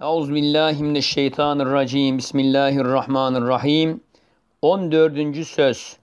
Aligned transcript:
Euzubillahimineşşeytanirracim. 0.00 2.18
Bismillahirrahmanirrahim. 2.18 4.00
14. 4.62 5.46
söz. 5.46 5.96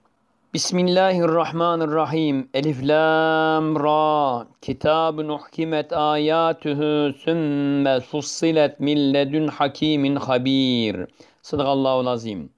Bismillahirrahmanirrahim. 0.54 2.48
Elif 2.54 2.82
lam 2.82 3.76
ra. 3.76 4.46
Kitabun 4.62 5.28
uhkimet 5.28 5.92
ayatuhu 5.92 7.12
sümme 7.12 8.00
fussilet 8.00 8.80
min 8.80 9.14
ledun 9.14 9.48
hakimin 9.48 10.16
habir. 10.16 10.96
Sadakallahu 11.42 12.10
azim. 12.10 12.50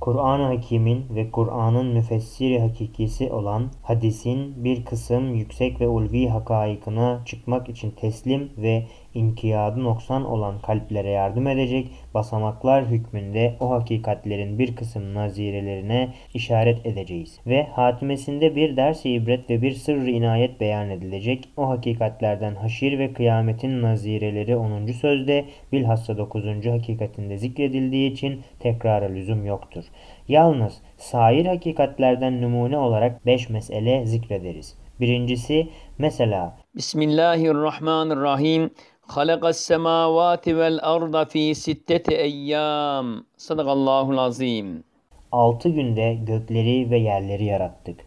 Kur'an-ı 0.00 0.42
Hakîm'in 0.42 1.14
ve 1.14 1.30
Kur'an'ın 1.30 1.86
müfessiri 1.86 2.60
hakikisi 2.60 3.32
olan 3.32 3.70
hadisin 3.82 4.64
bir 4.64 4.84
kısım 4.84 5.34
yüksek 5.34 5.80
ve 5.80 5.88
ulvi 5.88 6.28
hakaikına 6.28 7.22
çıkmak 7.26 7.68
için 7.68 7.90
teslim 7.90 8.52
ve 8.56 8.86
inkiyadı 9.14 9.84
noksan 9.84 10.24
olan 10.24 10.58
kalplere 10.58 11.10
yardım 11.10 11.46
edecek 11.46 11.88
basamaklar 12.14 12.86
hükmünde 12.86 13.56
o 13.60 13.70
hakikatlerin 13.70 14.58
bir 14.58 14.76
kısım 14.76 15.14
nazirelerine 15.14 16.08
işaret 16.34 16.86
edeceğiz. 16.86 17.40
Ve 17.46 17.62
hatimesinde 17.62 18.56
bir 18.56 18.76
ders-i 18.76 19.10
ibret 19.10 19.50
ve 19.50 19.62
bir 19.62 19.72
sırrı 19.72 20.10
inayet 20.10 20.60
beyan 20.60 20.90
edilecek. 20.90 21.48
O 21.56 21.68
hakikatlerden 21.68 22.54
haşir 22.54 22.98
ve 22.98 23.12
kıyametin 23.12 23.82
nazireleri 23.82 24.56
10. 24.56 24.86
sözde 24.86 25.44
bilhassa 25.72 26.18
9. 26.18 26.66
hakikatinde 26.66 27.38
zikredildiği 27.38 28.12
için 28.12 28.40
tekrara 28.60 29.06
lüzum 29.06 29.46
yoktur. 29.46 29.84
Yalnız 30.28 30.82
sair 30.96 31.46
hakikatlerden 31.46 32.42
numune 32.42 32.78
olarak 32.78 33.26
5 33.26 33.48
mesele 33.48 34.06
zikrederiz. 34.06 34.76
Birincisi 35.00 35.68
mesela 35.98 36.56
Bismillahirrahmanirrahim. 36.74 38.70
Halakas 39.12 39.60
semavati 39.60 40.56
vel 40.56 40.78
arda 40.82 41.24
fi 41.24 41.54
sitteti 41.54 42.14
eyyam. 42.14 43.24
Sadakallahul 43.36 44.18
azim. 44.18 44.84
Altı 45.32 45.68
günde 45.68 46.14
gökleri 46.14 46.90
ve 46.90 46.98
yerleri 46.98 47.44
yarattık. 47.44 48.00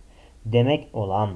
Demek 0.45 0.87
olan 0.93 1.29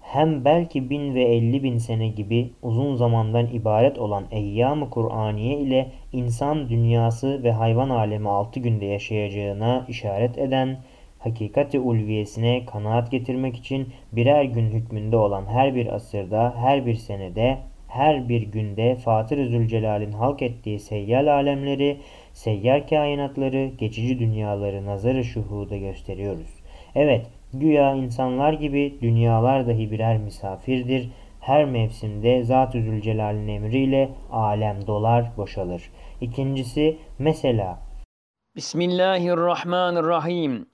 hem 0.00 0.44
belki 0.44 0.90
bin 0.90 1.14
ve 1.14 1.22
elli 1.22 1.62
bin 1.62 1.78
sene 1.78 2.08
gibi 2.08 2.50
uzun 2.62 2.94
zamandan 2.94 3.46
ibaret 3.46 3.98
olan 3.98 4.24
eyyam-ı 4.30 4.90
Kur'aniye 4.90 5.58
ile 5.58 5.92
insan 6.12 6.68
dünyası 6.68 7.42
ve 7.42 7.52
hayvan 7.52 7.90
alemi 7.90 8.28
altı 8.28 8.60
günde 8.60 8.84
yaşayacağına 8.84 9.86
işaret 9.88 10.38
eden, 10.38 10.78
hakikati 11.18 11.78
ulviyesine 11.78 12.66
kanaat 12.66 13.10
getirmek 13.10 13.56
için 13.56 13.88
birer 14.12 14.44
gün 14.44 14.70
hükmünde 14.70 15.16
olan 15.16 15.46
her 15.46 15.74
bir 15.74 15.94
asırda, 15.94 16.54
her 16.56 16.86
bir 16.86 16.94
senede 16.94 17.58
her 17.92 18.28
bir 18.28 18.42
günde 18.42 18.96
Fatır-ı 18.96 19.46
Zülcelal'in 19.46 20.12
halk 20.12 20.42
ettiği 20.42 20.78
seyyal 20.78 21.26
alemleri, 21.26 21.98
seyyar 22.32 22.88
kainatları, 22.88 23.70
geçici 23.78 24.18
dünyaları 24.18 24.86
nazarı 24.86 25.24
şuhuda 25.24 25.76
gösteriyoruz. 25.76 26.62
Evet, 26.94 27.26
güya 27.52 27.94
insanlar 27.94 28.52
gibi 28.52 28.98
dünyalar 29.02 29.66
dahi 29.66 29.90
birer 29.90 30.18
misafirdir. 30.18 31.10
Her 31.40 31.64
mevsimde 31.64 32.42
Zat-ı 32.42 32.82
Zülcelal'in 32.82 33.48
emriyle 33.48 34.08
alem 34.32 34.86
dolar, 34.86 35.30
boşalır. 35.36 35.82
İkincisi 36.20 36.96
mesela 37.18 37.78
Bismillahirrahmanirrahim. 38.56 40.66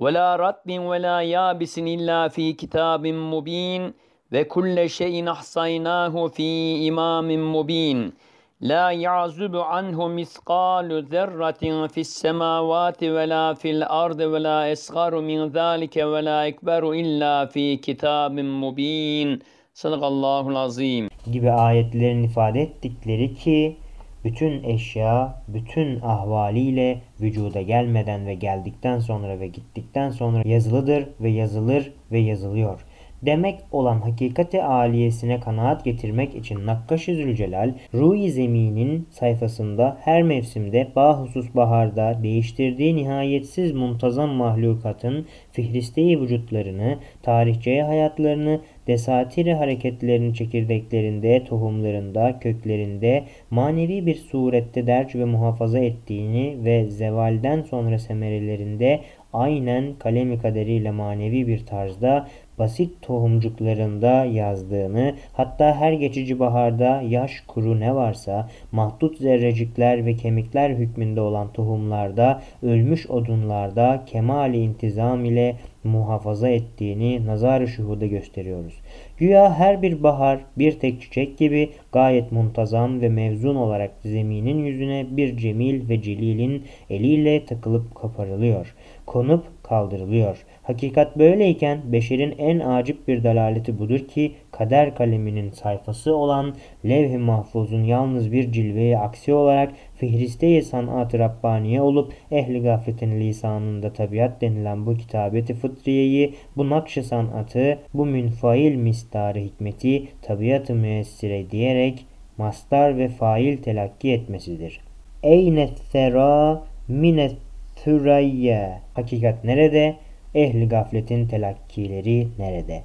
Ve 0.00 0.14
la 0.14 0.38
rabbin 0.38 0.90
ve 0.90 1.02
la 1.02 1.22
yabisin 1.22 1.86
illa 1.86 2.28
fi 2.28 2.56
kitabin 2.56 3.16
mubin 3.16 3.94
ve 4.32 4.48
kulle 4.48 4.88
şeyin 4.88 5.26
ahsaynahu 5.26 6.28
fi 6.28 6.78
imamin 6.84 7.40
mubin. 7.40 8.14
La 8.62 8.92
ya'zubu 8.92 9.62
anhu 9.62 10.08
miskalu 10.08 11.02
zerratin 11.02 11.88
fis 11.88 12.08
semavati 12.08 13.14
ve 13.14 13.28
la 13.28 13.54
fil 13.54 13.82
ardı 13.88 14.32
ve 14.32 14.42
la 14.42 14.68
esgaru 14.68 15.22
min 15.22 15.48
zalike 15.48 16.06
ve 16.06 16.24
la 16.24 16.46
ekberu 16.46 16.94
illa 16.94 17.46
fi 17.46 17.80
kitabin 17.82 18.46
mubin. 18.46 19.42
Sadakallahul 19.72 20.56
azim. 20.56 21.08
gibi 21.32 21.50
ayetlerin 21.50 22.22
ifade 22.22 22.62
ettikleri 22.62 23.34
ki 23.34 23.76
bütün 24.24 24.64
eşya, 24.64 25.42
bütün 25.48 26.00
ahvaliyle 26.00 27.02
vücuda 27.20 27.62
gelmeden 27.62 28.26
ve 28.26 28.34
geldikten 28.34 28.98
sonra 28.98 29.40
ve 29.40 29.46
gittikten 29.46 30.10
sonra 30.10 30.42
yazılıdır 30.44 31.08
ve 31.20 31.30
yazılır 31.30 31.92
ve 32.12 32.18
yazılıyor 32.18 32.84
demek 33.26 33.60
olan 33.72 34.00
hakikati 34.00 34.62
aliyesine 34.62 35.40
kanaat 35.40 35.84
getirmek 35.84 36.34
için 36.34 36.66
Nakkaş-ı 36.66 37.14
Zülcelal, 37.14 37.74
Ruhi 37.94 38.32
Zemin'in 38.32 39.08
sayfasında 39.10 39.96
her 40.00 40.22
mevsimde 40.22 40.88
bahusus 40.96 41.54
baharda 41.54 42.20
değiştirdiği 42.22 42.96
nihayetsiz 42.96 43.72
muntazam 43.72 44.30
mahlukatın 44.30 45.26
fihristeyi 45.52 46.20
vücutlarını, 46.20 46.98
tarihçeye 47.22 47.82
hayatlarını, 47.82 48.60
desatiri 48.86 49.54
hareketlerini 49.54 50.34
çekirdeklerinde, 50.34 51.44
tohumlarında, 51.44 52.38
köklerinde 52.38 53.24
manevi 53.50 54.06
bir 54.06 54.14
surette 54.14 54.86
derc 54.86 55.18
ve 55.18 55.24
muhafaza 55.24 55.78
ettiğini 55.78 56.64
ve 56.64 56.90
zevalden 56.90 57.62
sonra 57.62 57.98
semerelerinde 57.98 59.00
aynen 59.32 59.94
kalemi 59.98 60.38
kaderiyle 60.38 60.90
manevi 60.90 61.46
bir 61.46 61.66
tarzda 61.66 62.28
basit 62.58 63.02
tohumcuklarında 63.02 64.24
yazdığını, 64.24 65.14
hatta 65.32 65.74
her 65.74 65.92
geçici 65.92 66.38
baharda 66.38 67.02
yaş 67.08 67.40
kuru 67.40 67.80
ne 67.80 67.94
varsa 67.94 68.48
mahdut 68.72 69.18
zerrecikler 69.18 70.06
ve 70.06 70.16
kemikler 70.16 70.70
hükmünde 70.70 71.20
olan 71.20 71.52
tohumlarda, 71.52 72.42
ölmüş 72.62 73.10
odunlarda 73.10 74.02
kemali 74.06 74.58
intizam 74.58 75.24
ile 75.24 75.56
muhafaza 75.84 76.48
ettiğini 76.48 77.26
nazar-ı 77.26 77.68
şuhuda 77.68 78.06
gösteriyoruz. 78.06 78.74
Güya 79.18 79.54
her 79.54 79.82
bir 79.82 80.02
bahar 80.02 80.40
bir 80.58 80.78
tek 80.78 81.02
çiçek 81.02 81.38
gibi 81.38 81.70
gayet 81.92 82.32
muntazam 82.32 83.00
ve 83.00 83.08
mevzun 83.08 83.54
olarak 83.54 83.90
zeminin 84.02 84.58
yüzüne 84.58 85.06
bir 85.10 85.36
cemil 85.36 85.88
ve 85.88 86.02
celilin 86.02 86.62
eliyle 86.90 87.44
takılıp 87.44 87.94
kaparılıyor, 87.94 88.74
konup 89.06 89.44
kaldırılıyor. 89.62 90.44
Hakikat 90.64 91.18
böyleyken 91.18 91.80
beşerin 91.84 92.34
en 92.38 92.60
acip 92.60 93.08
bir 93.08 93.24
dalaleti 93.24 93.78
budur 93.78 93.98
ki 93.98 94.32
kader 94.52 94.94
kaleminin 94.94 95.50
sayfası 95.50 96.16
olan 96.16 96.54
levh-i 96.84 97.18
mahfuzun 97.18 97.84
yalnız 97.84 98.32
bir 98.32 98.52
cilveyi 98.52 98.98
aksi 98.98 99.32
olarak 99.32 99.72
fihriste-i 99.96 100.62
sanat-ı 100.62 101.18
Rabbaniye 101.18 101.82
olup 101.82 102.12
ehli 102.30 102.62
gafletin 102.62 103.20
lisanında 103.20 103.92
tabiat 103.92 104.40
denilen 104.40 104.86
bu 104.86 104.96
kitabeti 104.96 105.54
fıtriyeyi, 105.54 106.34
bu 106.56 106.70
nakş 106.70 106.92
sanatı, 106.92 107.78
bu 107.94 108.06
münfail 108.06 108.74
mistarı 108.74 109.38
hikmeti 109.38 110.08
tabiat-ı 110.22 110.74
müessire 110.74 111.50
diyerek 111.50 112.06
mastar 112.38 112.98
ve 112.98 113.08
fail 113.08 113.56
telakki 113.56 114.12
etmesidir. 114.12 114.80
Eyne 115.22 115.68
thera 115.92 116.62
minet 116.88 117.36
thüreyye. 117.76 118.70
Hakikat 118.94 119.44
nerede? 119.44 119.96
Ehli 120.34 120.68
gafletin 120.68 121.26
telakkileri 121.26 122.28
nerede? 122.38 122.82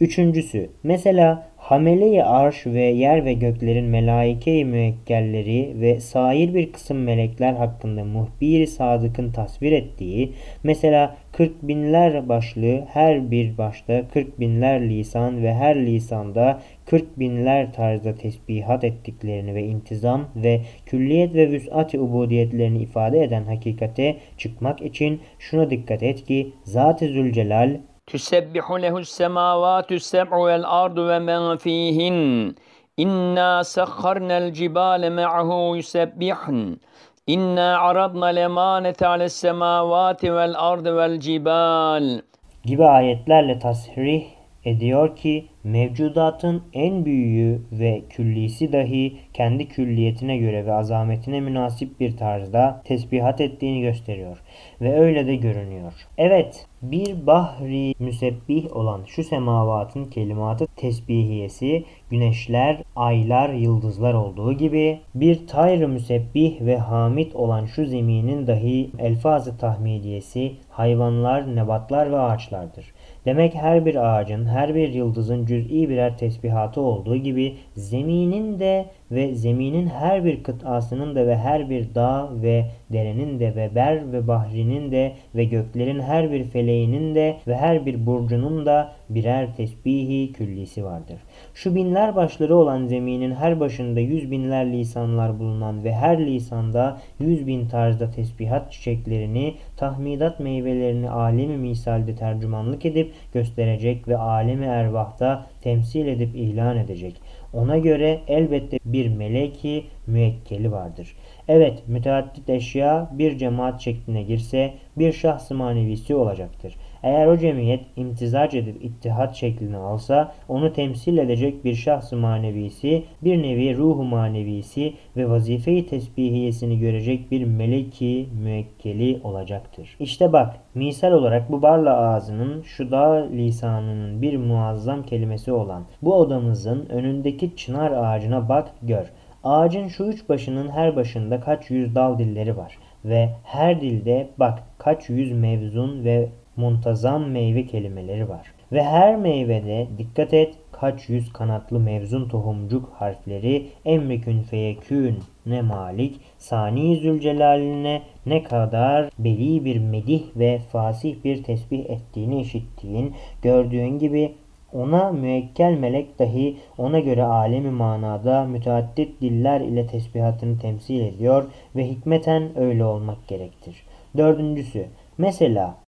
Üçüncüsü, 0.00 0.70
mesela 0.82 1.46
hamele-i 1.56 2.22
arş 2.22 2.66
ve 2.66 2.82
yer 2.82 3.24
ve 3.24 3.32
göklerin 3.32 3.84
melaike-i 3.84 4.64
müekkelleri 4.64 5.80
ve 5.80 6.00
sair 6.00 6.54
bir 6.54 6.72
kısım 6.72 7.02
melekler 7.02 7.52
hakkında 7.52 8.04
muhbir 8.04 8.66
sadıkın 8.66 9.32
tasvir 9.32 9.72
ettiği, 9.72 10.32
mesela 10.62 11.16
kırk 11.32 11.62
binler 11.62 12.28
başlı 12.28 12.84
her 12.92 13.30
bir 13.30 13.58
başta 13.58 14.08
kırk 14.08 14.40
binler 14.40 14.88
lisan 14.88 15.42
ve 15.42 15.54
her 15.54 15.86
lisanda 15.86 16.60
40 16.92 17.18
binler 17.18 17.72
tarzda 17.72 18.14
tesbihat 18.14 18.84
ettiklerini 18.84 19.54
ve 19.54 19.62
intizam 19.62 20.24
ve 20.36 20.60
külliyet 20.86 21.34
ve 21.34 21.50
vüs'at-i 21.50 22.00
ubudiyetlerini 22.00 22.78
ifade 22.78 23.22
eden 23.22 23.44
hakikate 23.44 24.16
çıkmak 24.38 24.82
için 24.82 25.20
şuna 25.38 25.70
dikkat 25.70 26.02
et 26.02 26.24
ki 26.24 26.52
Zat-ı 26.64 27.06
Zülcelal 27.06 27.76
Tüsebbihu 28.06 28.82
lehu's 28.82 29.08
semavatü 29.08 30.00
sem'u 30.00 30.46
vel 30.46 30.62
ardu 30.66 31.08
ve 31.08 31.18
men 31.18 31.56
fihin 31.56 32.56
İnna 32.96 33.64
sakharna'l 33.64 34.52
cibale 34.52 35.10
ma'ahu 35.10 35.76
yusebbihun 35.76 36.80
İnna 37.26 37.78
aradna 37.78 38.26
lemanete 38.26 39.06
ales 39.06 39.32
semavati 39.32 40.34
vel 40.34 40.54
ardı 40.56 40.96
vel 40.96 41.20
cibal 41.20 42.20
gibi 42.64 42.84
ayetlerle 42.84 43.58
tasrih 43.58 44.24
ediyor 44.64 45.16
ki 45.16 45.51
mevcudatın 45.64 46.62
en 46.72 47.04
büyüğü 47.04 47.62
ve 47.72 48.02
küllisi 48.10 48.72
dahi 48.72 49.16
kendi 49.34 49.68
külliyetine 49.68 50.36
göre 50.36 50.66
ve 50.66 50.72
azametine 50.72 51.40
münasip 51.40 52.00
bir 52.00 52.16
tarzda 52.16 52.82
tesbihat 52.84 53.40
ettiğini 53.40 53.80
gösteriyor. 53.80 54.38
Ve 54.80 55.00
öyle 55.00 55.26
de 55.26 55.36
görünüyor. 55.36 55.92
Evet, 56.18 56.66
bir 56.82 57.26
bahri 57.26 57.94
müsebbih 57.98 58.76
olan 58.76 59.00
şu 59.06 59.24
semavatın 59.24 60.04
kelimatı 60.04 60.66
tesbihiyesi 60.76 61.84
güneşler, 62.10 62.82
aylar, 62.96 63.52
yıldızlar 63.52 64.14
olduğu 64.14 64.52
gibi 64.52 65.00
bir 65.14 65.46
tayr 65.46 65.86
müsebbih 65.86 66.60
ve 66.60 66.76
hamid 66.76 67.32
olan 67.34 67.66
şu 67.66 67.86
zeminin 67.86 68.46
dahi 68.46 68.90
elfazı 68.98 69.58
tahmidiyesi 69.58 70.52
hayvanlar, 70.70 71.56
nebatlar 71.56 72.12
ve 72.12 72.18
ağaçlardır. 72.18 72.84
Demek 73.24 73.54
her 73.54 73.86
bir 73.86 73.96
ağacın, 73.96 74.46
her 74.46 74.74
bir 74.74 74.88
yıldızın 74.88 75.46
cüz'i 75.46 75.88
birer 75.88 76.18
tesbihatı 76.18 76.80
olduğu 76.80 77.16
gibi 77.16 77.56
zeminin 77.74 78.58
de 78.58 78.86
ve 79.12 79.34
zeminin 79.34 79.86
her 79.86 80.24
bir 80.24 80.42
kıtasının 80.42 81.14
da 81.14 81.26
ve 81.26 81.36
her 81.36 81.70
bir 81.70 81.94
dağ 81.94 82.30
ve 82.42 82.64
derenin 82.92 83.40
de 83.40 83.54
ve 83.56 83.74
ber 83.74 84.12
ve 84.12 84.28
bahrinin 84.28 84.92
de 84.92 85.12
ve 85.34 85.44
göklerin 85.44 86.00
her 86.00 86.32
bir 86.32 86.44
feleğinin 86.44 87.14
de 87.14 87.36
ve 87.46 87.56
her 87.56 87.86
bir 87.86 88.06
burcunun 88.06 88.66
da 88.66 88.92
birer 89.10 89.56
tesbihi 89.56 90.32
küllisi 90.32 90.84
vardır. 90.84 91.16
Şu 91.54 91.74
binler 91.74 92.16
başları 92.16 92.56
olan 92.56 92.86
zeminin 92.86 93.34
her 93.34 93.60
başında 93.60 94.00
yüz 94.00 94.30
binler 94.30 94.72
lisanlar 94.72 95.38
bulunan 95.38 95.84
ve 95.84 95.92
her 95.94 96.26
lisanda 96.26 97.00
yüz 97.20 97.46
bin 97.46 97.68
tarzda 97.68 98.10
tesbihat 98.10 98.72
çiçeklerini, 98.72 99.54
tahmidat 99.76 100.40
meyvelerini 100.40 101.10
alemi 101.10 101.56
misalde 101.56 102.14
tercümanlık 102.14 102.86
edip 102.86 103.12
gösterecek 103.34 104.08
ve 104.08 104.16
alemi 104.16 104.66
ervahta 104.66 105.46
temsil 105.62 106.06
edip 106.06 106.36
ilan 106.36 106.76
edecek. 106.76 107.20
Ona 107.52 107.78
göre 107.78 108.20
elbette 108.28 108.78
bir 108.84 109.08
meleki 109.08 109.84
müekkeli 110.06 110.72
vardır. 110.72 111.16
Evet 111.48 111.82
müteaddit 111.86 112.50
eşya 112.50 113.10
bir 113.12 113.38
cemaat 113.38 113.80
şekline 113.80 114.22
girse 114.22 114.74
bir 114.98 115.12
şahs-ı 115.12 115.54
manevisi 115.54 116.14
olacaktır. 116.14 116.74
Eğer 117.02 117.26
o 117.26 117.36
cemiyet 117.36 117.84
imtizac 117.96 118.58
edip 118.58 118.84
ittihat 118.84 119.34
şeklini 119.34 119.76
alsa 119.76 120.32
onu 120.48 120.72
temsil 120.72 121.18
edecek 121.18 121.64
bir 121.64 121.74
şahs-ı 121.74 122.16
manevisi, 122.16 123.04
bir 123.24 123.42
nevi 123.42 123.76
ruhu 123.76 124.04
manevisi 124.04 124.94
ve 125.16 125.30
vazife-i 125.30 125.86
tesbihiyesini 125.86 126.78
görecek 126.78 127.30
bir 127.30 127.44
meleki 127.44 128.28
müekkeli 128.42 129.20
olacaktır. 129.24 129.96
İşte 130.00 130.32
bak 130.32 130.56
misal 130.74 131.12
olarak 131.12 131.52
bu 131.52 131.62
barla 131.62 131.96
ağzının 131.96 132.62
şu 132.62 132.90
dağ 132.90 133.28
lisanının 133.32 134.22
bir 134.22 134.36
muazzam 134.36 135.02
kelimesi 135.02 135.52
olan 135.52 135.84
bu 136.02 136.14
odamızın 136.14 136.86
önündeki 136.86 137.56
çınar 137.56 137.92
ağacına 137.92 138.48
bak 138.48 138.68
gör. 138.82 139.12
Ağacın 139.44 139.88
şu 139.88 140.04
üç 140.04 140.28
başının 140.28 140.68
her 140.68 140.96
başında 140.96 141.40
kaç 141.40 141.70
yüz 141.70 141.94
dal 141.94 142.18
dilleri 142.18 142.56
var 142.56 142.78
ve 143.04 143.28
her 143.44 143.80
dilde 143.80 144.28
bak 144.38 144.58
kaç 144.78 145.08
yüz 145.08 145.32
mevzun 145.32 146.04
ve 146.04 146.28
muntazam 146.56 147.30
meyve 147.30 147.66
kelimeleri 147.66 148.28
var. 148.28 148.54
Ve 148.72 148.82
her 148.82 149.16
meyvede 149.16 149.86
dikkat 149.98 150.34
et 150.34 150.54
kaç 150.72 151.08
yüz 151.08 151.32
kanatlı 151.32 151.80
mevzun 151.80 152.28
tohumcuk 152.28 152.92
harfleri 152.92 153.66
emrikün 153.84 154.42
feyekün 154.42 155.18
ne 155.46 155.62
malik 155.62 156.20
sani 156.38 156.96
zülcelaline 156.96 158.02
ne 158.26 158.42
kadar 158.42 159.10
beli 159.18 159.64
bir 159.64 159.78
medih 159.78 160.22
ve 160.36 160.58
fasih 160.58 161.24
bir 161.24 161.42
tesbih 161.42 161.90
ettiğini 161.90 162.40
işittiğin 162.40 163.14
gördüğün 163.42 163.98
gibi 163.98 164.32
ona 164.72 165.12
müekkel 165.12 165.72
melek 165.78 166.18
dahi 166.18 166.56
ona 166.78 166.98
göre 166.98 167.22
alemi 167.22 167.70
manada 167.70 168.44
müteaddit 168.44 169.20
diller 169.20 169.60
ile 169.60 169.86
tesbihatını 169.86 170.58
temsil 170.58 171.00
ediyor 171.00 171.44
ve 171.76 171.88
hikmeten 171.88 172.58
öyle 172.58 172.84
olmak 172.84 173.28
gerektir. 173.28 173.76
Dördüncüsü, 174.16 174.86
mesela 175.18 175.81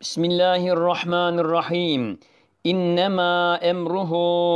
بسم 0.00 0.24
الله 0.24 0.68
الرحمن 0.68 1.38
الرحيم 1.38 2.18
إنما 2.66 3.58
أمره 3.70 4.12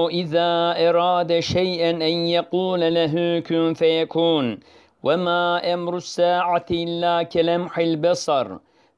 إذا 0.09 0.75
أراد 0.89 1.41
شيئا 1.41 1.91
أن 1.91 2.27
يقول 2.27 2.95
له 2.95 3.41
كن 3.41 3.75
فيكون 3.75 4.61
وما 5.03 5.75
أمر 5.75 5.97
الساعة 5.97 6.67
إلا 6.71 7.23
كلمح 7.23 7.79
البصر 7.79 8.57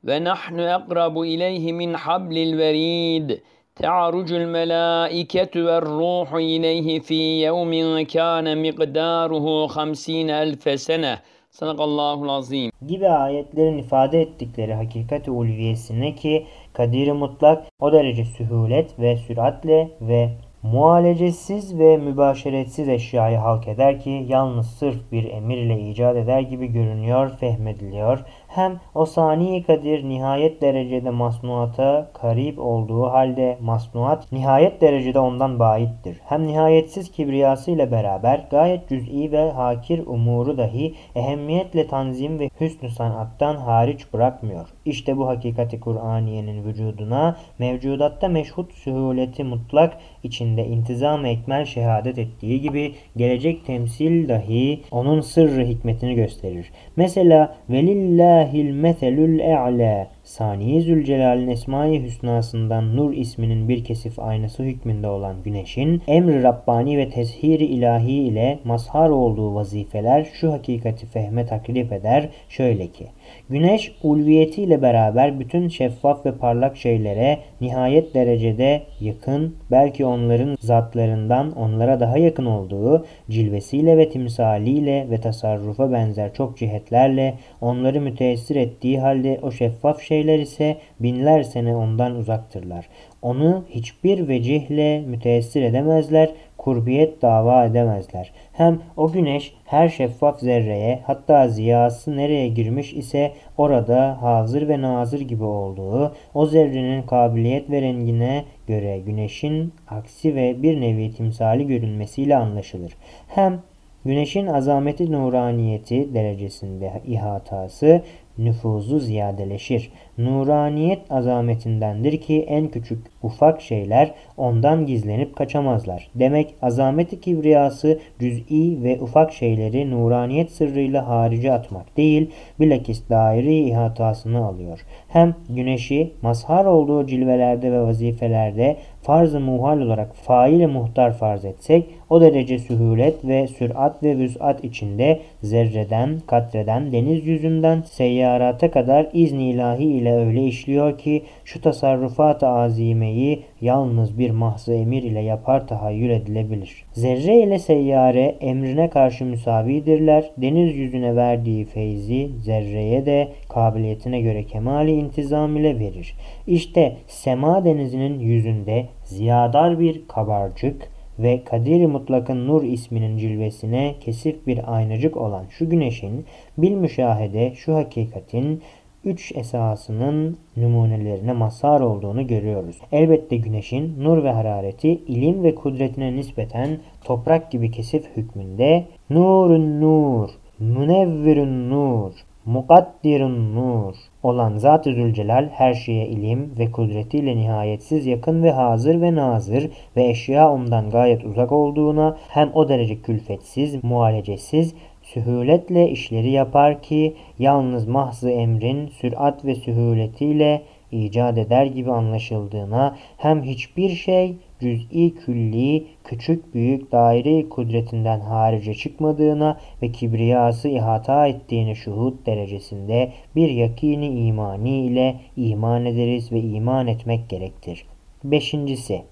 ونحن 0.09 0.61
أقرب 0.61 1.21
إليه 1.21 1.73
من 1.73 1.97
حبل 1.97 2.39
الوريد 2.39 3.41
تعرج 3.77 4.33
الملائكة 4.33 5.65
والروح 5.65 6.33
إليه 6.35 6.99
في 7.01 7.45
يوم 7.47 8.03
كان 8.05 8.63
مقداره 8.69 9.67
خمسين 9.67 10.31
ألف 10.31 10.81
سنة 10.81 11.21
Sadakallahul 11.55 12.29
azim. 12.29 12.73
Gibi 12.87 13.09
ayetlerin 13.09 13.79
ifade 13.79 14.21
ettikleri 14.21 14.75
hakikati 14.75 15.31
ulviyesine 15.31 16.15
ki 16.15 16.47
kadir 16.73 17.13
mutlak 17.13 17.67
o 17.81 17.93
derece 17.93 18.25
sühulet 18.25 18.99
ve 18.99 19.17
süratle 19.17 19.91
ve 20.01 20.31
mualecesiz 20.63 21.79
ve 21.79 21.97
mübaşeretsiz 21.97 22.89
eşyayı 22.89 23.37
halk 23.37 23.69
eder 23.69 24.01
ki 24.01 24.27
yalnız 24.29 24.67
sırf 24.67 25.13
bir 25.13 25.25
emir 25.25 25.57
ile 25.57 25.81
icat 25.81 26.17
eder 26.17 26.41
gibi 26.41 26.67
görünüyor, 26.67 27.31
fehmediliyor 27.31 28.25
hem 28.57 28.81
o 28.95 29.07
sani 29.07 29.63
kadir 29.63 30.05
nihayet 30.09 30.63
derecede 30.63 31.11
masnuata 31.11 32.11
karib 32.15 32.59
olduğu 32.59 33.03
halde 33.03 33.59
masnuat 33.61 34.33
nihayet 34.33 34.81
derecede 34.81 35.19
ondan 35.19 35.59
baittir. 35.59 36.21
Hem 36.25 36.47
nihayetsiz 36.47 37.13
kibriyası 37.13 37.71
ile 37.71 37.91
beraber 37.91 38.47
gayet 38.51 38.89
cüz'i 38.89 39.33
ve 39.33 39.51
hakir 39.51 40.07
umuru 40.07 40.59
dahi 40.59 40.95
ehemmiyetle 41.15 41.87
tanzim 41.87 42.39
ve 42.39 42.51
hüsnü 42.61 42.91
sanattan 42.91 43.57
hariç 43.57 44.13
bırakmıyor. 44.13 44.74
İşte 44.85 45.17
bu 45.17 45.27
hakikati 45.27 45.81
Kur'aniyenin 45.81 46.65
vücuduna 46.65 47.37
mevcudatta 47.59 48.29
meşhut 48.29 48.73
sühuleti 48.73 49.45
mutlak 49.45 49.97
içinde 50.23 50.67
intizam 50.67 51.25
ekmel 51.25 51.65
şehadet 51.65 52.19
ettiği 52.19 52.61
gibi 52.61 52.95
gelecek 53.17 53.67
temsil 53.67 54.29
dahi 54.29 54.81
onun 54.91 55.21
sırrı 55.21 55.65
hikmetini 55.65 56.15
gösterir. 56.15 56.71
Mesela 56.97 57.57
velillah 57.71 58.05
Velillahil 58.15 58.71
meselül 58.71 59.39
e'lâ. 59.39 60.07
Saniye 60.25 60.81
Zülcelal'in 60.81 61.49
Esma-i 61.49 62.03
Hüsnasından 62.03 62.97
Nur 62.97 63.13
isminin 63.13 63.69
bir 63.69 63.85
kesif 63.85 64.19
aynası 64.19 64.63
hükmünde 64.63 65.09
olan 65.09 65.43
güneşin 65.45 66.03
emri 66.07 66.43
Rabbani 66.43 66.99
ve 66.99 67.11
tezhiri 67.11 67.65
ilahi 67.65 68.13
ile 68.13 68.59
mazhar 68.65 69.11
olduğu 69.11 69.55
vazifeler 69.55 70.29
şu 70.33 70.53
hakikati 70.53 71.07
fehme 71.07 71.47
taklif 71.47 71.93
eder 71.93 72.29
şöyle 72.49 72.87
ki 72.87 73.07
Güneş 73.51 73.93
ulviyetiyle 74.03 74.83
beraber 74.83 75.41
bütün 75.41 75.69
şeffaf 75.69 76.27
ve 76.27 76.33
parlak 76.33 76.77
şeylere 76.77 77.39
nihayet 77.61 78.15
derecede 78.15 78.83
yakın, 79.01 79.57
belki 79.71 80.07
onların 80.07 80.57
zatlarından 80.61 81.53
onlara 81.53 82.01
daha 82.01 82.19
yakın 82.19 82.47
olduğu 82.47 83.07
cilvesiyle 83.31 83.97
ve 83.99 84.09
timsaliyle 84.09 85.07
ve 85.11 85.21
tasarrufa 85.21 85.93
benzer 85.93 86.35
çok 86.35 86.59
cihetlerle 86.59 87.35
onları 87.61 88.01
müteessir 88.01 88.57
ettiği 88.57 89.01
halde 89.01 89.39
o 89.43 89.51
şeffaf 89.51 90.03
şeyler 90.03 90.39
ise 90.39 90.77
binler 91.01 91.43
sene 91.43 91.77
ondan 91.77 92.17
uzaktırlar. 92.17 92.89
Onu 93.23 93.65
hiçbir 93.71 94.29
vecihle 94.29 95.01
müteessir 95.01 95.63
edemezler, 95.63 96.31
kurbiyet 96.59 97.23
dava 97.23 97.65
edemezler. 97.65 98.33
Hem 98.55 98.81
o 98.97 99.13
güneş 99.13 99.55
her 99.65 99.89
şeffaf 99.89 100.41
zerreye 100.41 101.01
hatta 101.07 101.49
ziyası 101.49 102.17
nereye 102.17 102.49
girmiş 102.49 102.93
ise 102.93 103.33
orada 103.59 104.23
hazır 104.23 104.69
ve 104.69 104.83
nazır 104.83 105.21
gibi 105.21 105.45
olduğu 105.45 106.15
o 106.35 106.47
zerrenin 106.47 107.03
kabiliyet 107.03 107.71
ve 107.71 107.83
rengine 107.83 108.45
göre 108.67 108.99
güneşin 108.99 109.73
aksi 109.89 110.35
ve 110.35 110.63
bir 110.63 110.81
nevi 110.81 111.13
timsali 111.13 111.67
görünmesiyle 111.67 112.37
anlaşılır. 112.37 112.93
Hem 113.29 113.63
Güneşin 114.05 114.47
azameti 114.47 115.13
nuraniyeti 115.13 116.15
derecesinde 116.15 117.03
ihatası 117.07 118.03
nüfuzu 118.39 118.99
ziyadeleşir. 118.99 119.93
Nuraniyet 120.19 121.01
azametindendir 121.11 122.21
ki 122.21 122.45
en 122.49 122.69
küçük 122.69 122.99
ufak 123.23 123.63
şeyler 123.63 124.15
ondan 124.37 124.87
gizlenip 124.87 125.37
kaçamazlar. 125.37 126.11
Demek 126.15 126.55
azameti 126.63 127.21
kibriyası 127.21 127.99
cüz'i 128.21 128.83
ve 128.83 129.01
ufak 129.01 129.33
şeyleri 129.33 129.91
nuraniyet 129.91 130.51
sırrıyla 130.51 131.09
harice 131.09 131.53
atmak 131.53 131.97
değil, 131.97 132.31
bilakis 132.61 133.09
daire 133.11 133.59
ihatasını 133.59 134.47
alıyor. 134.47 134.81
Hem 135.09 135.35
güneşi 135.49 136.13
mazhar 136.23 136.65
olduğu 136.65 137.07
cilvelerde 137.07 137.73
ve 137.73 137.81
vazifelerde 137.81 138.77
farz-ı 139.05 139.41
muhal 139.41 139.81
olarak 139.81 140.17
faile 140.17 140.67
muhtar 140.67 141.13
farz 141.13 141.45
etsek 141.45 141.91
o 142.11 142.21
derece 142.21 142.59
sühulet 142.59 143.25
ve 143.25 143.47
sürat 143.47 144.03
ve 144.03 144.19
vüsat 144.19 144.65
içinde 144.65 145.21
zerreden, 145.43 146.21
katreden, 146.27 146.93
deniz 146.93 147.27
yüzünden 147.27 147.83
seyyarata 147.83 148.71
kadar 148.71 149.07
izni 149.13 149.51
ilahi 149.51 149.85
ile 149.85 150.17
öyle 150.17 150.45
işliyor 150.45 150.99
ki 150.99 151.23
şu 151.45 151.61
tasarrufat-ı 151.61 152.47
azimeyi 152.47 153.43
yalnız 153.65 154.19
bir 154.19 154.31
mahzı 154.31 154.75
emir 154.75 155.03
ile 155.03 155.21
yapar 155.21 155.69
tahayyül 155.69 156.11
edilebilir. 156.11 156.85
Zerre 156.93 157.43
ile 157.43 157.59
seyyare 157.59 158.37
emrine 158.41 158.91
karşı 158.91 159.25
müsavidirler. 159.25 160.31
Deniz 160.39 160.77
yüzüne 160.77 161.17
verdiği 161.17 161.65
feyzi 161.65 162.31
zerreye 162.43 163.07
de 163.07 163.29
kabiliyetine 163.49 164.21
göre 164.21 164.43
kemali 164.43 164.93
intizam 164.93 165.57
ile 165.57 165.79
verir. 165.79 166.15
İşte 166.47 166.97
sema 167.07 167.65
denizinin 167.65 168.21
yüzünde 168.21 168.87
ziyadar 169.05 169.81
bir 169.81 170.09
kabarcık, 170.09 170.95
ve 171.19 171.45
Kadir-i 171.45 171.87
Mutlak'ın 171.87 172.47
Nur 172.47 172.63
isminin 172.63 173.19
cilvesine 173.19 173.95
kesif 174.01 174.47
bir 174.47 174.75
aynacık 174.77 175.17
olan 175.17 175.45
şu 175.51 175.71
güneşin 175.71 176.25
bil 176.59 176.73
müşahede 176.73 177.55
şu 177.55 177.75
hakikatin 177.75 178.63
üç 179.05 179.33
esasının 179.37 180.39
numunelerine 180.57 181.33
mazhar 181.33 181.81
olduğunu 181.81 182.27
görüyoruz. 182.27 182.77
Elbette 182.93 183.37
güneşin 183.37 184.05
nur 184.05 184.25
ve 184.25 184.33
harareti 184.33 184.89
ilim 184.89 185.43
ve 185.43 185.55
kudretine 185.55 186.17
nispeten 186.17 186.79
toprak 187.05 187.51
gibi 187.51 187.71
kesif 187.71 188.17
hükmünde 188.17 188.85
nurun 189.11 189.81
nur, 189.81 190.31
münevvirun 190.59 191.71
nur, 191.71 192.13
mukaddirun 192.47 193.55
nur 193.55 193.95
olan 194.23 194.59
Zat-ı 194.59 194.93
Zülcelal 194.93 195.49
her 195.53 195.75
şeye 195.75 196.07
ilim 196.09 196.53
ve 196.59 196.71
kudretiyle 196.71 197.37
nihayetsiz 197.37 198.07
yakın 198.07 198.43
ve 198.43 198.53
hazır 198.53 199.01
ve 199.01 199.15
nazır 199.15 199.71
ve 199.97 200.09
eşya 200.09 200.53
ondan 200.53 200.91
gayet 200.91 201.25
uzak 201.25 201.53
olduğuna 201.53 202.17
hem 202.29 202.51
o 202.55 202.69
derece 202.69 203.03
külfetsiz, 203.03 203.85
muhalecesiz, 203.85 204.75
sühuletle 205.15 205.91
işleri 205.91 206.31
yapar 206.31 206.83
ki 206.83 207.17
yalnız 207.39 207.87
mahzı 207.87 208.31
emrin 208.31 208.89
sürat 208.89 209.45
ve 209.45 209.55
sühuletiyle 209.55 210.63
icat 210.93 211.39
eder 211.39 211.67
gibi 211.67 211.93
anlaşıldığına 211.93 212.97
hem 213.17 213.43
hiçbir 213.43 213.91
şey 213.91 214.37
cüz'i 214.61 215.15
külli, 215.15 215.87
küçük 216.05 216.55
büyük 216.55 216.93
daire 216.93 217.49
kudretinden 217.49 218.21
harice 218.21 218.75
çıkmadığına 218.75 219.61
ve 219.83 219.93
kibriyası 219.93 220.69
ihata 220.69 221.27
ettiğini 221.27 221.77
şuhud 221.77 222.27
derecesinde 222.27 223.13
bir 223.37 223.51
yakini 223.51 224.27
imani 224.27 224.87
ile 224.87 225.21
iman 225.37 225.85
ederiz 225.85 226.33
ve 226.33 226.41
iman 226.41 226.87
etmek 226.87 227.31
gerektir. 227.31 227.87
Beşincisi 228.25 229.03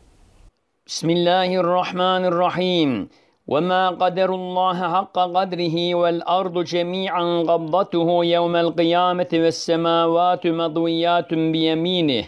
Bismillahirrahmanirrahim. 0.87 3.09
وما 3.48 3.90
قدر 3.90 4.30
الله 4.36 4.80
حق 4.96 5.18
قدره 5.38 5.96
والأرض 5.96 6.64
جميعا 6.64 7.26
قبضته 7.50 8.26
يوم 8.26 8.56
القيامة 8.56 9.32
والسماوات 9.34 10.48
مضويات 10.48 11.34
بيمينه 11.34 12.24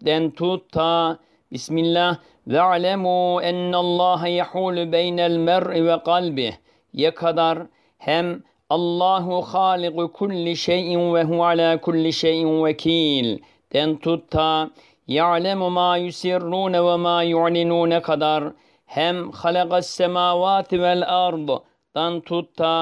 den 0.00 0.30
tut 0.30 0.70
ta 0.72 1.18
Bismillah 1.52 2.18
ve 2.46 2.60
alemu 2.60 3.40
ennallaha 3.42 4.28
yahulu 4.28 4.92
beynel 4.92 5.36
mer'i 5.36 5.86
ve 5.86 6.02
kalbi 6.04 6.54
ye 6.92 7.10
kadar 7.10 7.58
hem 7.98 8.42
Allahu 8.70 9.42
haliku 9.42 10.12
kulli 10.12 10.56
şeyin 10.56 11.14
ve 11.14 11.24
hu 11.24 11.44
ala 11.44 11.80
kulli 11.80 12.12
şeyin 12.12 12.64
vekil 12.64 13.38
den 13.72 13.96
tut 13.96 14.30
ta 14.30 14.70
ya'lemu 15.08 15.70
ma 15.70 15.96
yusirrune 15.96 16.84
ve 16.84 16.96
ma 16.96 17.22
yu'linune 17.22 18.02
kadar 18.02 18.52
hem 18.95 19.17
halakas 19.39 19.87
semavati 19.97 20.77
vel 20.83 21.03
ard 21.25 21.49
dan 21.95 22.13
tut 22.27 22.47
ta 22.59 22.75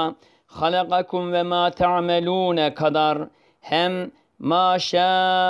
halakakum 0.58 1.32
ve 1.34 1.44
ma 1.44 1.63
ta'melune 1.80 2.74
kadar. 2.74 3.18
Hem 3.62 4.12
Ma 4.41 4.77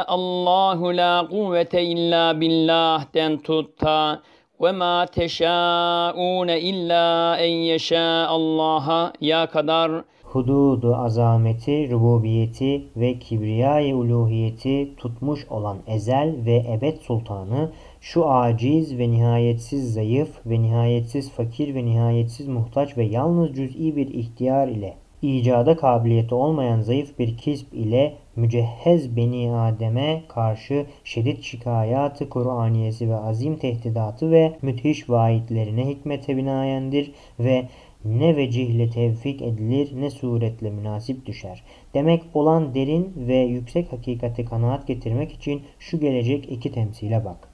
Allahu 0.08 0.98
la 0.98 1.26
kuvvete 1.32 1.82
illa 1.94 2.42
billah'ten 2.42 3.38
tutta 3.38 4.22
ve 4.62 4.72
ma 4.72 5.06
teşaune 5.06 6.62
illa 6.62 7.38
en 7.38 7.56
yeşâ 7.72 8.28
Allah'a 8.28 9.14
ya 9.22 9.48
kadar. 9.48 9.92
Hududu 10.24 10.96
azameti, 10.96 11.92
rububiyeti 11.92 12.84
ve 12.96 13.20
kibriyayı 13.20 13.96
uluhiyeti 13.96 14.96
tutmuş 14.98 15.48
olan 15.50 15.78
ezel 15.88 16.36
ve 16.46 16.56
ebed 16.74 16.98
sultanı 16.98 17.72
şu 18.02 18.30
aciz 18.30 18.98
ve 18.98 19.12
nihayetsiz 19.12 19.94
zayıf 19.94 20.46
ve 20.46 20.62
nihayetsiz 20.62 21.32
fakir 21.32 21.76
ve 21.76 21.86
nihayetsiz 21.86 22.48
muhtaç 22.48 22.98
ve 22.98 23.04
yalnız 23.04 23.56
cüz'i 23.56 23.96
bir 23.96 24.08
ihtiyar 24.08 24.68
ile 24.68 24.94
icada 25.22 25.78
kabiliyeti 25.78 26.36
olmayan 26.36 26.82
zayıf 26.82 27.20
bir 27.20 27.38
kisp 27.38 27.74
ile 27.74 28.14
mücehhez 28.36 29.16
beni 29.16 29.52
Adem'e 29.52 30.24
karşı 30.28 30.86
şiddet 31.04 31.44
şikayatı 31.44 32.30
Kur'aniyesi 32.30 33.10
ve 33.10 33.16
azim 33.16 33.58
tehdidatı 33.58 34.32
ve 34.32 34.54
müthiş 34.62 35.10
vaidlerine 35.10 35.88
hikmete 35.90 36.38
binayendir 36.38 37.12
ve 37.40 37.68
ne 38.06 38.36
vecihle 38.36 38.90
tevfik 38.90 39.42
edilir 39.42 39.92
ne 40.02 40.10
suretle 40.10 40.70
münasip 40.70 41.26
düşer. 41.26 41.64
Demek 41.94 42.24
olan 42.34 42.76
derin 42.76 43.14
ve 43.16 43.38
yüksek 43.38 43.92
hakikati 43.92 44.46
kanaat 44.46 44.88
getirmek 44.88 45.32
için 45.32 45.62
şu 45.80 46.00
gelecek 46.00 46.52
iki 46.52 46.72
temsile 46.72 47.26
bak. 47.26 47.51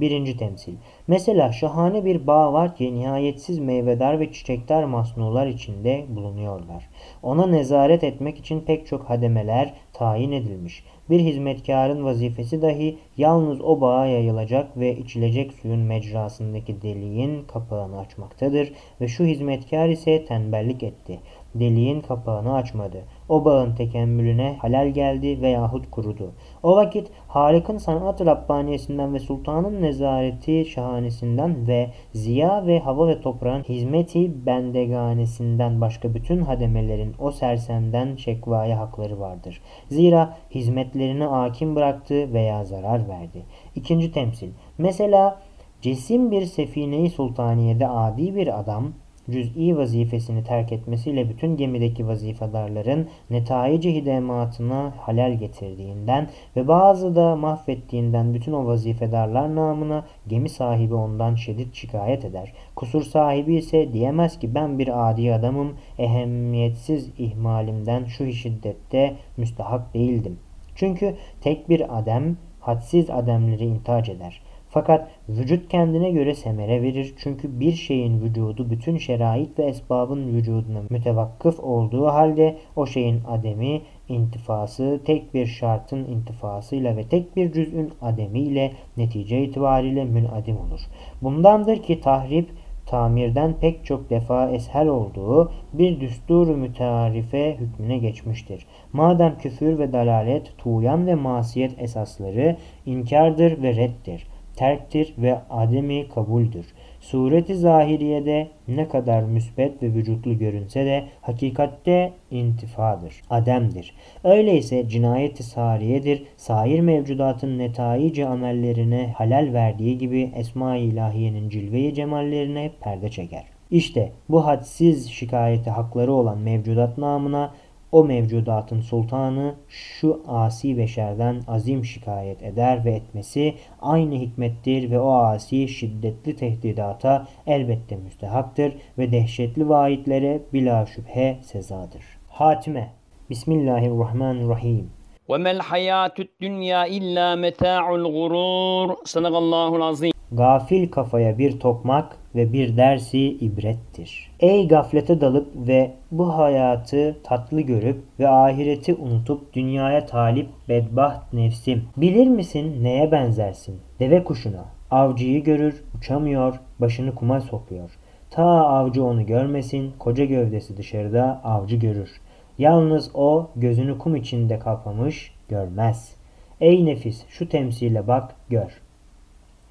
Birinci 0.00 0.36
temsil. 0.36 0.74
Mesela 1.06 1.52
şahane 1.52 2.04
bir 2.04 2.26
bağ 2.26 2.52
var 2.52 2.76
ki 2.76 2.94
nihayetsiz 2.94 3.58
meyvedar 3.58 4.20
ve 4.20 4.32
çiçekler 4.32 4.84
masnular 4.84 5.46
içinde 5.46 6.04
bulunuyorlar. 6.08 6.88
Ona 7.22 7.46
nezaret 7.46 8.04
etmek 8.04 8.38
için 8.38 8.60
pek 8.60 8.86
çok 8.86 9.10
hademeler 9.10 9.74
tayin 9.92 10.32
edilmiş. 10.32 10.84
Bir 11.10 11.20
hizmetkarın 11.20 12.04
vazifesi 12.04 12.62
dahi 12.62 12.98
yalnız 13.16 13.60
o 13.60 13.80
bağa 13.80 14.06
yayılacak 14.06 14.76
ve 14.76 14.96
içilecek 14.96 15.52
suyun 15.52 15.80
mecrasındaki 15.80 16.82
deliğin 16.82 17.44
kapağını 17.44 17.98
açmaktadır 17.98 18.72
ve 19.00 19.08
şu 19.08 19.24
hizmetkar 19.24 19.88
ise 19.88 20.24
tembellik 20.24 20.82
etti. 20.82 21.20
Deliğin 21.54 22.00
kapağını 22.00 22.54
açmadı. 22.54 23.04
O 23.28 23.44
bağın 23.44 23.74
tekemmülüne 23.74 24.56
halal 24.60 24.88
geldi 24.88 25.42
veyahut 25.42 25.90
kurudu. 25.90 26.32
O 26.62 26.76
vakit 26.76 27.10
Halik'in 27.28 27.78
sanat-ı 27.78 28.26
Rabbaniyesinden 28.26 29.14
ve 29.14 29.18
sultanın 29.18 29.82
nezareti 29.82 30.64
şahanesinden 30.64 31.68
ve 31.68 31.90
ziya 32.12 32.66
ve 32.66 32.78
hava 32.78 33.08
ve 33.08 33.20
toprağın 33.20 33.62
hizmeti 33.62 34.46
bendeganesinden 34.46 35.80
başka 35.80 36.14
bütün 36.14 36.40
hademelerin 36.40 37.14
o 37.18 37.30
sersemden 37.30 38.16
şekvaya 38.16 38.78
hakları 38.78 39.20
vardır. 39.20 39.60
Zira 39.88 40.36
hizmetlerini 40.50 41.24
hakim 41.24 41.76
bıraktı 41.76 42.32
veya 42.32 42.64
zarar 42.64 43.08
verdi. 43.08 43.42
İkinci 43.74 44.12
temsil. 44.12 44.50
Mesela 44.78 45.40
cesim 45.82 46.30
bir 46.30 46.46
sefine-i 46.46 47.10
sultaniyede 47.10 47.88
adi 47.88 48.34
bir 48.34 48.60
adam 48.60 48.92
cüz'i 49.30 49.76
vazifesini 49.76 50.44
terk 50.44 50.72
etmesiyle 50.72 51.28
bütün 51.28 51.56
gemideki 51.56 52.06
vazifedarların 52.06 53.08
netaici 53.30 53.94
hidematına 53.94 54.92
halal 54.98 55.32
getirdiğinden 55.32 56.28
ve 56.56 56.68
bazı 56.68 57.16
da 57.16 57.36
mahvettiğinden 57.36 58.34
bütün 58.34 58.52
o 58.52 58.66
vazifedarlar 58.66 59.54
namına 59.54 60.04
gemi 60.28 60.48
sahibi 60.48 60.94
ondan 60.94 61.34
şiddet 61.34 61.74
şikayet 61.74 62.24
eder. 62.24 62.52
Kusur 62.76 63.02
sahibi 63.02 63.54
ise 63.54 63.92
diyemez 63.92 64.38
ki 64.38 64.54
ben 64.54 64.78
bir 64.78 65.10
adi 65.10 65.34
adamım, 65.34 65.76
ehemmiyetsiz 65.98 67.10
ihmalimden 67.18 68.04
şu 68.04 68.32
şiddette 68.32 69.16
müstahak 69.36 69.94
değildim. 69.94 70.38
Çünkü 70.74 71.14
tek 71.40 71.68
bir 71.68 71.98
adem 71.98 72.36
hadsiz 72.60 73.10
ademleri 73.10 73.64
intac 73.64 74.12
eder. 74.12 74.40
Fakat 74.74 75.08
vücut 75.28 75.68
kendine 75.68 76.10
göre 76.10 76.34
semere 76.34 76.82
verir. 76.82 77.14
Çünkü 77.18 77.60
bir 77.60 77.72
şeyin 77.72 78.20
vücudu 78.20 78.70
bütün 78.70 78.98
şerait 78.98 79.58
ve 79.58 79.62
esbabın 79.62 80.26
vücuduna 80.26 80.82
mütevakkıf 80.90 81.60
olduğu 81.60 82.06
halde 82.06 82.56
o 82.76 82.86
şeyin 82.86 83.20
ademi, 83.28 83.82
intifası 84.08 85.00
tek 85.04 85.34
bir 85.34 85.46
şartın 85.46 86.04
intifasıyla 86.04 86.96
ve 86.96 87.08
tek 87.08 87.36
bir 87.36 87.52
cüz'ün 87.52 87.92
ademiyle 88.02 88.72
netice 88.96 89.44
itibariyle 89.44 90.04
münadim 90.04 90.56
olur. 90.56 90.80
Bundandır 91.22 91.82
ki 91.82 92.00
tahrip 92.00 92.48
tamirden 92.86 93.54
pek 93.60 93.84
çok 93.84 94.10
defa 94.10 94.50
eshel 94.50 94.88
olduğu 94.88 95.52
bir 95.72 96.00
düstur 96.00 96.54
mütearife 96.54 97.56
hükmüne 97.56 97.98
geçmiştir. 97.98 98.66
Madem 98.92 99.38
küfür 99.38 99.78
ve 99.78 99.92
dalalet, 99.92 100.58
tuğyan 100.58 101.06
ve 101.06 101.14
masiyet 101.14 101.82
esasları 101.82 102.56
inkardır 102.86 103.62
ve 103.62 103.76
reddir 103.76 104.26
terktir 104.56 105.14
ve 105.18 105.38
ademi 105.50 106.08
kabuldür. 106.08 106.66
Sureti 107.00 107.56
zahiriyede 107.56 108.48
ne 108.68 108.88
kadar 108.88 109.22
müsbet 109.22 109.82
ve 109.82 109.86
vücutlu 109.86 110.38
görünse 110.38 110.86
de 110.86 111.04
hakikatte 111.20 112.12
intifadır, 112.30 113.14
ademdir. 113.30 113.94
Öyleyse 114.24 114.88
cinayeti 114.88 115.42
sariyedir, 115.42 116.22
sair 116.36 116.80
mevcudatın 116.80 117.58
netaici 117.58 118.26
amellerine 118.26 119.14
halal 119.16 119.52
verdiği 119.52 119.98
gibi 119.98 120.30
Esma-i 120.36 120.80
İlahiye'nin 120.80 121.48
cilve 121.48 121.94
cemallerine 121.94 122.70
perde 122.80 123.10
çeker. 123.10 123.44
İşte 123.70 124.12
bu 124.28 124.46
hadsiz 124.46 125.10
şikayeti 125.10 125.70
hakları 125.70 126.12
olan 126.12 126.38
mevcudat 126.38 126.98
namına 126.98 127.54
o 127.93 128.03
mevcudatın 128.03 128.81
sultanı 128.81 129.55
şu 129.67 130.23
asi 130.27 130.77
beşerden 130.77 131.41
azim 131.47 131.85
şikayet 131.85 132.43
eder 132.43 132.85
ve 132.85 132.91
etmesi 132.91 133.55
aynı 133.81 134.15
hikmettir 134.15 134.91
ve 134.91 134.99
o 134.99 135.13
asi 135.13 135.67
şiddetli 135.67 136.35
tehdidata 136.35 137.27
elbette 137.47 137.95
müstehaktır 137.95 138.73
ve 138.97 139.11
dehşetli 139.11 139.69
vaitlere 139.69 140.41
bila 140.53 140.85
şüphe 140.85 141.37
sezadır. 141.41 142.03
Hatime 142.29 142.93
Bismillahirrahmanirrahim. 143.29 144.89
وَمَا 145.29 145.51
الْحَيَاةُ 145.57 146.15
الدُّنْيَا 146.25 146.81
إِلَّا 146.97 147.27
مَتَاعُ 147.45 147.85
الْغُرُورِ 147.99 148.87
صَدَقَ 149.13 149.35
اللّٰهُ 149.43 149.71
الْعَظِيمُ 149.79 150.13
Gafil 150.31 150.91
kafaya 150.91 151.37
bir 151.37 151.59
tokmak 151.59 152.17
ve 152.34 152.52
bir 152.52 152.76
dersi 152.76 153.18
ibrettir. 153.20 154.30
Ey 154.40 154.68
gaflete 154.68 155.20
dalıp 155.20 155.46
ve 155.56 155.90
bu 156.10 156.38
hayatı 156.38 157.16
tatlı 157.24 157.60
görüp 157.60 158.02
ve 158.18 158.28
ahireti 158.28 158.94
unutup 158.94 159.52
dünyaya 159.52 160.06
talip 160.06 160.48
bedbaht 160.68 161.32
nefsim. 161.32 161.82
Bilir 161.96 162.26
misin 162.26 162.84
neye 162.84 163.12
benzersin? 163.12 163.80
Deve 164.00 164.24
kuşuna. 164.24 164.64
Avcıyı 164.90 165.44
görür, 165.44 165.84
uçamıyor, 165.98 166.60
başını 166.80 167.14
kuma 167.14 167.40
sokuyor. 167.40 167.90
Ta 168.30 168.44
avcı 168.44 169.04
onu 169.04 169.26
görmesin, 169.26 169.92
koca 169.98 170.24
gövdesi 170.24 170.76
dışarıda 170.76 171.40
avcı 171.44 171.76
görür. 171.76 172.10
Yalnız 172.58 173.10
o 173.14 173.50
gözünü 173.56 173.98
kum 173.98 174.16
içinde 174.16 174.58
kapamış, 174.58 175.34
görmez. 175.48 176.14
Ey 176.60 176.86
nefis 176.86 177.24
şu 177.28 177.48
temsile 177.48 178.06
bak, 178.06 178.36
gör. 178.48 178.83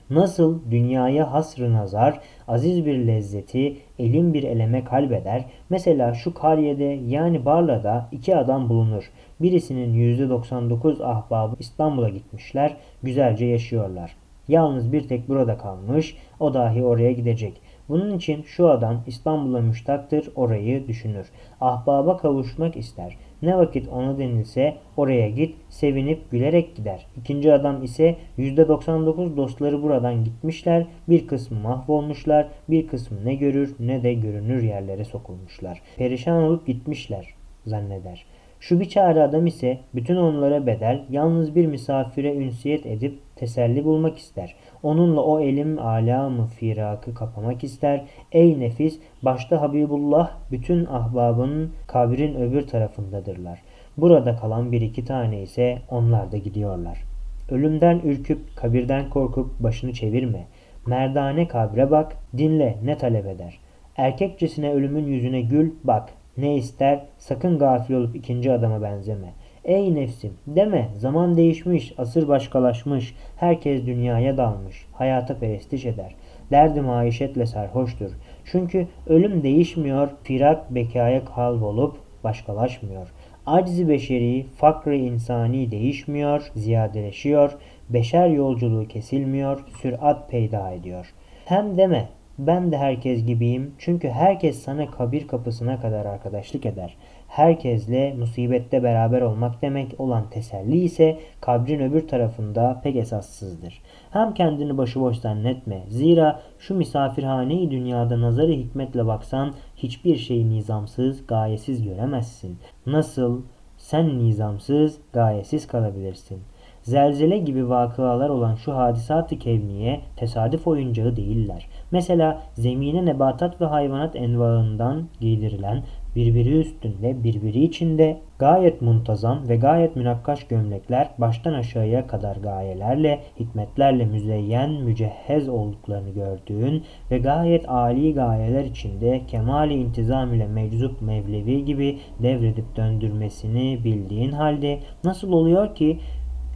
Nasıl 0.09 0.71
dünyaya 0.71 1.33
hasrı 1.33 1.73
nazar, 1.73 2.19
aziz 2.47 2.85
bir 2.85 3.07
lezzeti, 3.07 3.77
elin 3.99 4.33
bir 4.33 4.43
eleme 4.43 4.83
kalbeder. 4.83 5.45
Mesela 5.69 6.13
şu 6.13 6.33
kariyede 6.33 6.99
yani 7.07 7.45
Barla'da 7.45 8.09
iki 8.11 8.35
adam 8.35 8.69
bulunur. 8.69 9.11
Birisinin 9.41 10.17
%99 10.17 11.03
ahbabı 11.03 11.55
İstanbul'a 11.59 12.09
gitmişler, 12.09 12.77
güzelce 13.03 13.45
yaşıyorlar. 13.45 14.15
Yalnız 14.47 14.91
bir 14.91 15.07
tek 15.07 15.29
burada 15.29 15.57
kalmış, 15.57 16.17
o 16.39 16.53
dahi 16.53 16.83
oraya 16.83 17.11
gidecek. 17.11 17.61
Bunun 17.89 18.17
için 18.17 18.43
şu 18.43 18.69
adam 18.69 19.03
İstanbul'a 19.07 19.61
müştaktır, 19.61 20.29
orayı 20.35 20.87
düşünür. 20.87 21.27
Ahbaba 21.61 22.17
kavuşmak 22.17 22.77
ister. 22.77 23.17
Ne 23.43 23.57
vakit 23.57 23.89
ona 23.89 24.17
denilse 24.17 24.77
oraya 24.97 25.29
git, 25.29 25.55
sevinip 25.69 26.31
gülerek 26.31 26.75
gider. 26.75 27.05
İkinci 27.17 27.53
adam 27.53 27.83
ise 27.83 28.15
%99 28.37 29.37
dostları 29.37 29.83
buradan 29.83 30.23
gitmişler, 30.23 30.85
bir 31.09 31.27
kısmı 31.27 31.59
mahvolmuşlar, 31.59 32.47
bir 32.69 32.87
kısmı 32.87 33.25
ne 33.25 33.35
görür 33.35 33.75
ne 33.79 34.03
de 34.03 34.13
görünür 34.13 34.63
yerlere 34.63 35.05
sokulmuşlar. 35.05 35.81
Perişan 35.97 36.43
olup 36.43 36.67
gitmişler 36.67 37.33
zanneder. 37.65 38.25
Şu 38.59 38.79
biçare 38.79 39.21
adam 39.21 39.47
ise 39.47 39.79
bütün 39.95 40.15
onlara 40.15 40.67
bedel 40.67 41.05
yalnız 41.09 41.55
bir 41.55 41.65
misafire 41.65 42.35
ünsiyet 42.35 42.85
edip 42.85 43.19
teselli 43.35 43.85
bulmak 43.85 44.17
ister. 44.17 44.55
Onunla 44.83 45.21
o 45.21 45.39
elim 45.39 45.79
alamı 45.79 46.45
firakı 46.45 47.13
kapamak 47.13 47.63
ister. 47.63 48.05
Ey 48.31 48.59
nefis 48.59 48.99
başta 49.21 49.61
Habibullah 49.61 50.31
bütün 50.51 50.85
ahbabının 50.85 51.71
kabrin 51.87 52.35
öbür 52.35 52.67
tarafındadırlar. 52.67 53.59
Burada 53.97 54.35
kalan 54.35 54.71
bir 54.71 54.81
iki 54.81 55.05
tane 55.05 55.41
ise 55.41 55.81
onlar 55.89 56.31
da 56.31 56.37
gidiyorlar. 56.37 57.03
Ölümden 57.51 57.99
ürküp 57.99 58.55
kabirden 58.55 59.09
korkup 59.09 59.59
başını 59.59 59.93
çevirme. 59.93 60.47
Merdane 60.85 61.47
kabre 61.47 61.91
bak 61.91 62.17
dinle 62.37 62.77
ne 62.83 62.97
talep 62.97 63.25
eder. 63.25 63.59
Erkekçesine 63.97 64.73
ölümün 64.73 65.07
yüzüne 65.07 65.41
gül 65.41 65.71
bak 65.83 66.09
ne 66.37 66.55
ister 66.55 67.05
sakın 67.17 67.59
gafil 67.59 67.93
olup 67.93 68.15
ikinci 68.15 68.51
adama 68.51 68.81
benzeme. 68.81 69.33
Ey 69.65 69.95
nefsim 69.95 70.33
deme 70.47 70.89
zaman 70.97 71.37
değişmiş, 71.37 71.93
asır 71.97 72.27
başkalaşmış, 72.27 73.15
herkes 73.35 73.85
dünyaya 73.85 74.37
dalmış, 74.37 74.85
hayata 74.93 75.37
perestiş 75.37 75.85
eder. 75.85 76.15
Derdi 76.51 76.81
maişetle 76.81 77.45
sarhoştur. 77.45 78.11
Çünkü 78.45 78.87
ölüm 79.07 79.43
değişmiyor, 79.43 80.09
firak 80.23 80.75
bekaya 80.75 81.25
kalbolup 81.25 81.95
başkalaşmıyor. 82.23 83.13
Aczi 83.45 83.89
beşeri, 83.89 84.45
fakr 84.57 84.87
insani 84.87 85.71
değişmiyor, 85.71 86.51
ziyadeleşiyor, 86.55 87.57
beşer 87.89 88.27
yolculuğu 88.27 88.87
kesilmiyor, 88.87 89.65
sürat 89.81 90.29
peyda 90.29 90.71
ediyor. 90.71 91.13
Hem 91.45 91.77
deme 91.77 92.09
ben 92.39 92.71
de 92.71 92.77
herkes 92.77 93.25
gibiyim 93.25 93.75
çünkü 93.77 94.09
herkes 94.09 94.63
sana 94.63 94.91
kabir 94.91 95.27
kapısına 95.27 95.81
kadar 95.81 96.05
arkadaşlık 96.05 96.65
eder. 96.65 96.97
Herkesle 97.33 98.13
musibette 98.13 98.83
beraber 98.83 99.21
olmak 99.21 99.61
demek 99.61 99.99
olan 99.99 100.29
teselli 100.29 100.77
ise 100.77 101.19
kabrin 101.41 101.79
öbür 101.79 102.07
tarafında 102.07 102.81
pek 102.83 102.95
esassızdır. 102.95 103.81
Hem 104.11 104.33
kendini 104.33 104.77
başıboş 104.77 105.17
zannetme. 105.17 105.83
Zira 105.87 106.39
şu 106.59 106.75
misafirhaneyi 106.75 107.71
dünyada 107.71 108.21
nazarı 108.21 108.51
hikmetle 108.51 109.07
baksan 109.07 109.53
hiçbir 109.75 110.15
şeyi 110.15 110.49
nizamsız, 110.49 111.27
gayesiz 111.27 111.83
göremezsin. 111.83 112.57
Nasıl 112.85 113.41
sen 113.77 114.19
nizamsız, 114.19 114.97
gayesiz 115.13 115.67
kalabilirsin. 115.67 116.39
Zelzele 116.81 117.37
gibi 117.37 117.69
vakıalar 117.69 118.29
olan 118.29 118.55
şu 118.55 118.77
hadisat-ı 118.77 119.39
kevniye 119.39 120.01
tesadüf 120.15 120.67
oyuncağı 120.67 121.15
değiller. 121.15 121.67
Mesela 121.91 122.41
zemine 122.53 123.05
nebatat 123.05 123.61
ve 123.61 123.65
hayvanat 123.65 124.15
envaından 124.15 125.07
giydirilen 125.19 125.83
birbiri 126.15 126.59
üstünde 126.59 127.23
birbiri 127.23 127.63
içinde 127.63 128.17
gayet 128.39 128.81
muntazam 128.81 129.49
ve 129.49 129.55
gayet 129.55 129.95
münakkaş 129.95 130.43
gömlekler 130.43 131.09
baştan 131.17 131.53
aşağıya 131.53 132.07
kadar 132.07 132.35
gayelerle, 132.35 133.19
hikmetlerle 133.39 134.05
müzeyyen, 134.05 134.71
mücehhez 134.71 135.49
olduklarını 135.49 136.09
gördüğün 136.09 136.83
ve 137.11 137.17
gayet 137.17 137.69
âli 137.69 138.13
gayeler 138.13 138.63
içinde 138.63 139.21
kemali 139.27 139.73
intizam 139.73 140.33
ile 140.33 140.47
meczup 140.47 141.01
mevlevi 141.01 141.65
gibi 141.65 141.99
devredip 142.19 142.75
döndürmesini 142.75 143.83
bildiğin 143.83 144.31
halde 144.31 144.79
nasıl 145.03 145.31
oluyor 145.31 145.75
ki 145.75 145.99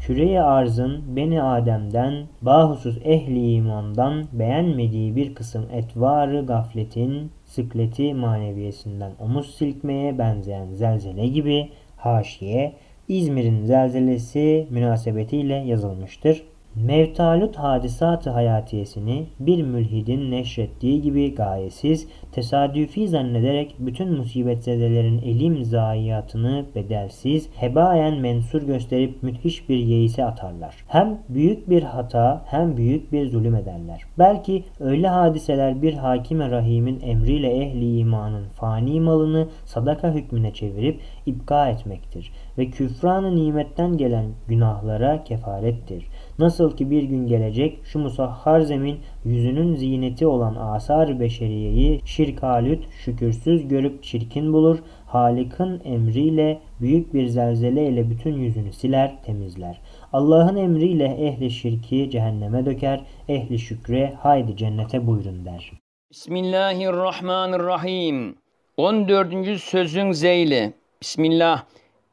Küre-i 0.01 0.39
arzın 0.39 1.15
Beni 1.15 1.43
Adem'den, 1.43 2.13
bahusus 2.41 2.97
ehli 3.03 3.51
imandan 3.51 4.25
beğenmediği 4.33 5.15
bir 5.15 5.35
kısım 5.35 5.65
etvarı 5.73 6.45
gafletin 6.45 7.31
sıkleti 7.47 8.13
maneviyesinden 8.13 9.11
omuz 9.19 9.55
silkmeye 9.55 10.17
benzeyen 10.17 10.73
zelzele 10.73 11.27
gibi 11.27 11.69
haşiye 11.97 12.73
İzmir'in 13.07 13.65
zelzelesi 13.65 14.67
münasebetiyle 14.69 15.53
yazılmıştır. 15.55 16.43
Mevtalut 16.85 17.55
hadisat-ı 17.55 18.29
hayatiyesini 18.29 19.27
bir 19.39 19.63
mülhidin 19.63 20.31
neşrettiği 20.31 21.01
gibi 21.01 21.35
gayesiz, 21.35 22.07
tesadüfi 22.31 23.07
zannederek 23.07 23.75
bütün 23.79 24.17
musibetzedelerin 24.17 25.21
elim 25.21 25.65
zayiatını 25.65 26.65
bedelsiz, 26.75 27.49
hebayen 27.55 28.17
mensur 28.17 28.61
gösterip 28.61 29.23
müthiş 29.23 29.69
bir 29.69 29.77
yeise 29.77 30.25
atarlar. 30.25 30.75
Hem 30.87 31.19
büyük 31.29 31.69
bir 31.69 31.83
hata 31.83 32.41
hem 32.45 32.77
büyük 32.77 33.11
bir 33.11 33.29
zulüm 33.29 33.55
ederler. 33.55 34.01
Belki 34.19 34.63
öyle 34.79 35.07
hadiseler 35.07 35.81
bir 35.81 35.93
hakime 35.93 36.51
rahimin 36.51 37.01
emriyle 37.01 37.49
ehli 37.49 37.97
imanın 37.97 38.45
fani 38.49 39.01
malını 39.01 39.47
sadaka 39.65 40.13
hükmüne 40.13 40.53
çevirip 40.53 41.01
ipka 41.25 41.69
etmektir 41.69 42.31
ve 42.57 42.65
küfranı 42.65 43.35
nimetten 43.35 43.97
gelen 43.97 44.25
günahlara 44.47 45.23
kefarettir. 45.23 46.05
Nasıl 46.39 46.77
ki 46.77 46.91
bir 46.91 47.03
gün 47.03 47.27
gelecek 47.27 47.79
şu 47.83 47.99
musahhar 47.99 48.61
zemin 48.61 48.99
yüzünün 49.25 49.75
zineti 49.75 50.27
olan 50.27 50.55
asar 50.55 51.19
beşeriyeyi 51.19 52.01
şirkalüt 52.05 52.83
şükürsüz 53.05 53.67
görüp 53.67 54.03
çirkin 54.03 54.53
bulur. 54.53 54.79
Halik'in 55.07 55.81
emriyle 55.85 56.59
büyük 56.81 57.13
bir 57.13 57.27
zelzele 57.27 57.87
ile 57.87 58.09
bütün 58.09 58.33
yüzünü 58.33 58.73
siler, 58.73 59.23
temizler. 59.23 59.81
Allah'ın 60.13 60.55
emriyle 60.55 61.05
ehli 61.05 61.51
şirki 61.51 62.09
cehenneme 62.09 62.65
döker, 62.65 63.01
ehli 63.29 63.59
şükre 63.59 64.13
haydi 64.19 64.57
cennete 64.57 65.07
buyurun 65.07 65.45
der. 65.45 65.71
Bismillahirrahmanirrahim. 66.11 68.35
14. 68.77 69.59
sözün 69.59 70.11
zeyli. 70.11 70.73
Bismillah. 71.01 71.63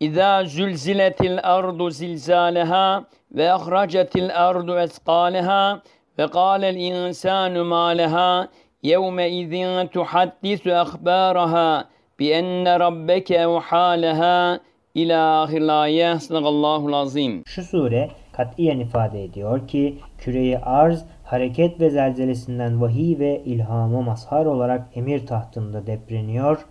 İza 0.00 0.44
zülziletil 0.44 1.38
ardu 1.42 1.90
zilzaleha 1.90 3.04
ve 3.34 3.52
ahracetil 3.52 4.48
ardu 4.48 4.78
esqaleha 4.78 5.82
ve 6.18 6.26
kâlel 6.26 6.76
insanu 6.76 7.64
ma 7.64 7.86
leha 7.86 8.48
yevme 8.82 9.30
izin 9.30 9.86
tuhaddisu 9.86 10.74
akhbaraha 10.74 11.84
bi 12.18 12.30
enne 12.30 12.80
rabbeke 12.80 13.34
evhâleha 13.34 14.60
ila 14.94 15.42
ahirlâye 15.42 16.18
sadakallahu 16.18 16.96
azim. 16.96 17.42
Şu 17.46 17.62
sure 17.62 18.10
katiyen 18.32 18.78
ifade 18.78 19.24
ediyor 19.24 19.68
ki 19.68 19.98
küreyi 20.18 20.58
arz 20.58 21.04
hareket 21.24 21.80
ve 21.80 21.90
zelzelesinden 21.90 22.80
vahiy 22.80 23.18
ve 23.18 23.42
ilhama 23.44 24.02
mazhar 24.02 24.46
olarak 24.46 24.96
emir 24.96 25.26
tahtında 25.26 25.86
depreniyor, 25.86 26.66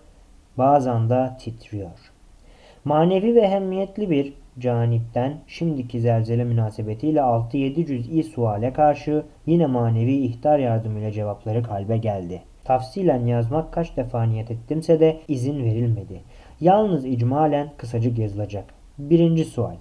bazen 0.58 1.10
de 1.10 1.30
titriyor. 1.40 2.12
Manevi 2.86 3.36
ve 3.36 3.42
ehemmiyetli 3.42 4.10
bir 4.10 4.34
canipten 4.60 5.38
şimdiki 5.48 6.02
zelzele 6.02 6.44
münasebetiyle 6.44 7.20
6-7 7.20 7.86
cüz'i 7.86 8.24
suale 8.24 8.74
karşı 8.74 9.24
yine 9.46 9.66
manevi 9.66 10.14
ihtar 10.14 10.60
yardımıyla 10.60 11.12
cevapları 11.12 11.64
kalbe 11.64 11.98
geldi. 11.98 12.42
Tafsilen 12.64 13.26
yazmak 13.26 13.74
kaç 13.74 13.98
defa 13.98 14.24
niyet 14.24 14.52
ettimse 14.52 15.00
de 15.00 15.20
izin 15.28 15.64
verilmedi. 15.64 16.22
Yalnız 16.62 17.06
icmalen 17.06 17.70
kısacık 17.78 18.20
yazılacak. 18.20 18.66
Birinci 18.98 19.46
sual. 19.46 19.76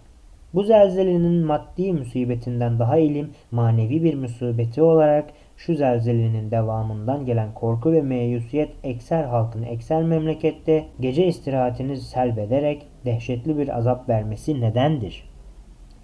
Bu 0.54 0.62
zelzelenin 0.62 1.46
maddi 1.46 1.92
musibetinden 1.92 2.78
daha 2.78 2.98
ilim, 2.98 3.30
manevi 3.50 4.04
bir 4.04 4.14
musibeti 4.14 4.82
olarak 4.82 5.30
şu 5.66 5.74
zelzelenin 5.74 6.50
devamından 6.50 7.26
gelen 7.26 7.54
korku 7.54 7.92
ve 7.92 8.02
meyusiyet 8.02 8.70
ekser 8.84 9.24
halkın 9.24 9.62
ekser 9.62 10.02
memlekette 10.02 10.84
gece 11.00 11.26
istirahatini 11.26 11.96
selbederek 11.96 12.86
dehşetli 13.04 13.58
bir 13.58 13.76
azap 13.76 14.08
vermesi 14.08 14.60
nedendir? 14.60 15.24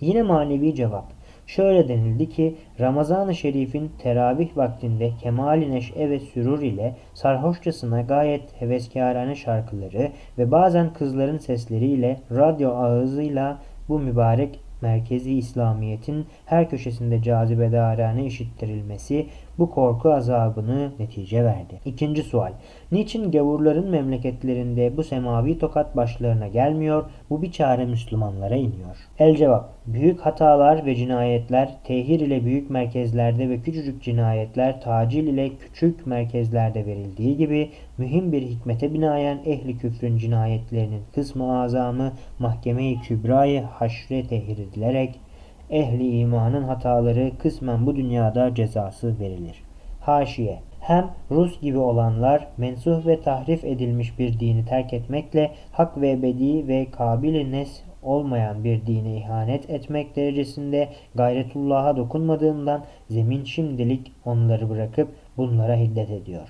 Yine 0.01 0.23
manevi 0.23 0.75
cevap. 0.75 1.12
Şöyle 1.47 1.88
denildi 1.88 2.29
ki 2.29 2.57
Ramazan-ı 2.81 3.35
Şerif'in 3.35 3.90
teravih 4.03 4.57
vaktinde 4.57 5.11
kemali 5.21 5.71
neşe 5.71 6.11
ve 6.11 6.21
sürur 6.21 6.62
ile 6.62 6.97
sarhoşçasına 7.14 8.01
gayet 8.01 8.61
heveskârane 8.61 9.35
şarkıları 9.35 10.12
ve 10.38 10.51
bazen 10.51 10.92
kızların 10.92 11.38
sesleriyle 11.38 12.21
radyo 12.31 12.71
ağzıyla 12.71 13.59
bu 13.88 13.99
mübarek 13.99 14.61
merkezi 14.83 15.35
İslamiyet'in 15.35 16.27
her 16.47 16.71
köşesinde 16.71 17.23
cazibedarane 17.23 18.27
işittirilmesi 18.27 19.27
bu 19.59 19.71
korku 19.71 20.12
azabını 20.12 20.90
netice 20.99 21.44
verdi. 21.44 21.81
İkinci 21.85 22.23
sual. 22.23 22.53
Niçin 22.92 23.31
gavurların 23.31 23.90
memleketlerinde 23.90 24.97
bu 24.97 25.05
semavi 25.05 25.59
tokat 25.59 25.97
başlarına 25.97 26.49
gelmiyor, 26.49 27.05
bu 27.31 27.42
bir 27.42 27.53
çare 27.53 27.85
Müslümanlara 27.85 28.57
iniyor? 28.57 28.97
El 29.18 29.37
cevap. 29.37 29.71
Büyük 29.87 30.21
hatalar 30.21 30.87
ve 30.87 30.94
cinayetler 30.94 31.77
tehir 31.85 32.21
ile 32.21 32.44
büyük 32.44 32.71
merkezlerde 32.71 33.49
ve 33.49 33.61
küçücük 33.61 34.03
cinayetler 34.03 34.81
tacil 34.81 35.27
ile 35.27 35.51
küçük 35.57 36.07
merkezlerde 36.07 36.87
verildiği 36.87 37.37
gibi 37.37 37.71
mühim 37.99 38.33
bir 38.33 38.42
hikmete 38.42 38.94
binaen 38.94 39.38
ehli 39.47 39.79
küfrün 39.79 40.18
cinayetlerinin 40.18 41.03
kısmı 41.14 41.62
azamı 41.62 42.12
mahkeme-i 42.38 43.01
kübrayı 43.01 43.62
haşre 43.62 44.27
tehir 44.27 44.59
edilerek 44.59 45.21
ehli 45.70 46.18
imanın 46.18 46.62
hataları 46.62 47.33
kısmen 47.38 47.87
bu 47.87 47.96
dünyada 47.96 48.54
cezası 48.54 49.20
verilir. 49.20 49.62
Haşiye 50.00 50.59
hem 50.81 51.11
Rus 51.31 51.61
gibi 51.61 51.78
olanlar 51.78 52.48
mensuh 52.57 53.07
ve 53.07 53.20
tahrif 53.20 53.64
edilmiş 53.64 54.18
bir 54.18 54.40
dini 54.40 54.64
terk 54.64 54.92
etmekle 54.92 55.50
hak 55.72 56.00
ve 56.00 56.11
ebedi 56.11 56.68
ve 56.68 56.87
kabili 56.90 57.52
nes 57.52 57.83
olmayan 58.02 58.64
bir 58.64 58.87
dine 58.87 59.16
ihanet 59.16 59.70
etmek 59.70 60.16
derecesinde 60.16 60.88
gayretullah'a 61.14 61.96
dokunmadığından 61.96 62.85
zemin 63.11 63.44
şimdilik 63.44 64.12
onları 64.24 64.70
bırakıp 64.70 65.09
bunlara 65.37 65.76
hiddet 65.76 66.11
ediyor. 66.11 66.48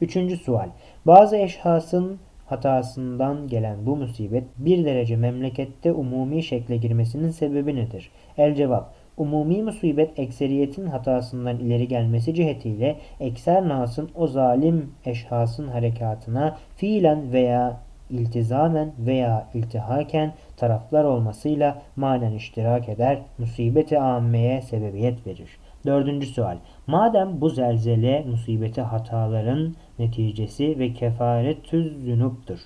Üçüncü 0.00 0.36
sual. 0.36 0.68
Bazı 1.06 1.36
eşhasın 1.36 2.18
hatasından 2.48 3.48
gelen 3.48 3.86
bu 3.86 3.96
musibet 3.96 4.44
bir 4.58 4.84
derece 4.84 5.16
memlekette 5.16 5.92
umumi 5.92 6.42
şekle 6.42 6.76
girmesinin 6.76 7.30
sebebi 7.30 7.76
nedir? 7.76 8.10
El 8.38 8.54
cevap. 8.54 8.94
Umumi 9.16 9.62
musibet 9.62 10.18
ekseriyetin 10.18 10.86
hatasından 10.86 11.58
ileri 11.58 11.88
gelmesi 11.88 12.34
cihetiyle 12.34 12.96
ekser 13.20 13.68
nasın 13.68 14.10
o 14.14 14.26
zalim 14.26 14.92
eşhasın 15.04 15.68
harekatına 15.68 16.56
fiilen 16.76 17.32
veya 17.32 17.80
iltizamen 18.10 18.92
veya 18.98 19.46
iltihaken 19.54 20.34
taraflar 20.56 21.04
olmasıyla 21.04 21.82
manen 21.96 22.32
iştirak 22.32 22.88
eder, 22.88 23.18
musibeti 23.38 23.98
ammeye 23.98 24.62
sebebiyet 24.62 25.26
verir. 25.26 25.48
Dördüncü 25.86 26.26
sual. 26.26 26.56
Madem 26.86 27.40
bu 27.40 27.50
zelzele 27.50 28.24
musibeti 28.30 28.80
hataların 28.80 29.74
neticesi 29.98 30.78
ve 30.78 30.92
kefaret 30.92 31.64
tüz 31.64 32.04
zünuptur. 32.04 32.58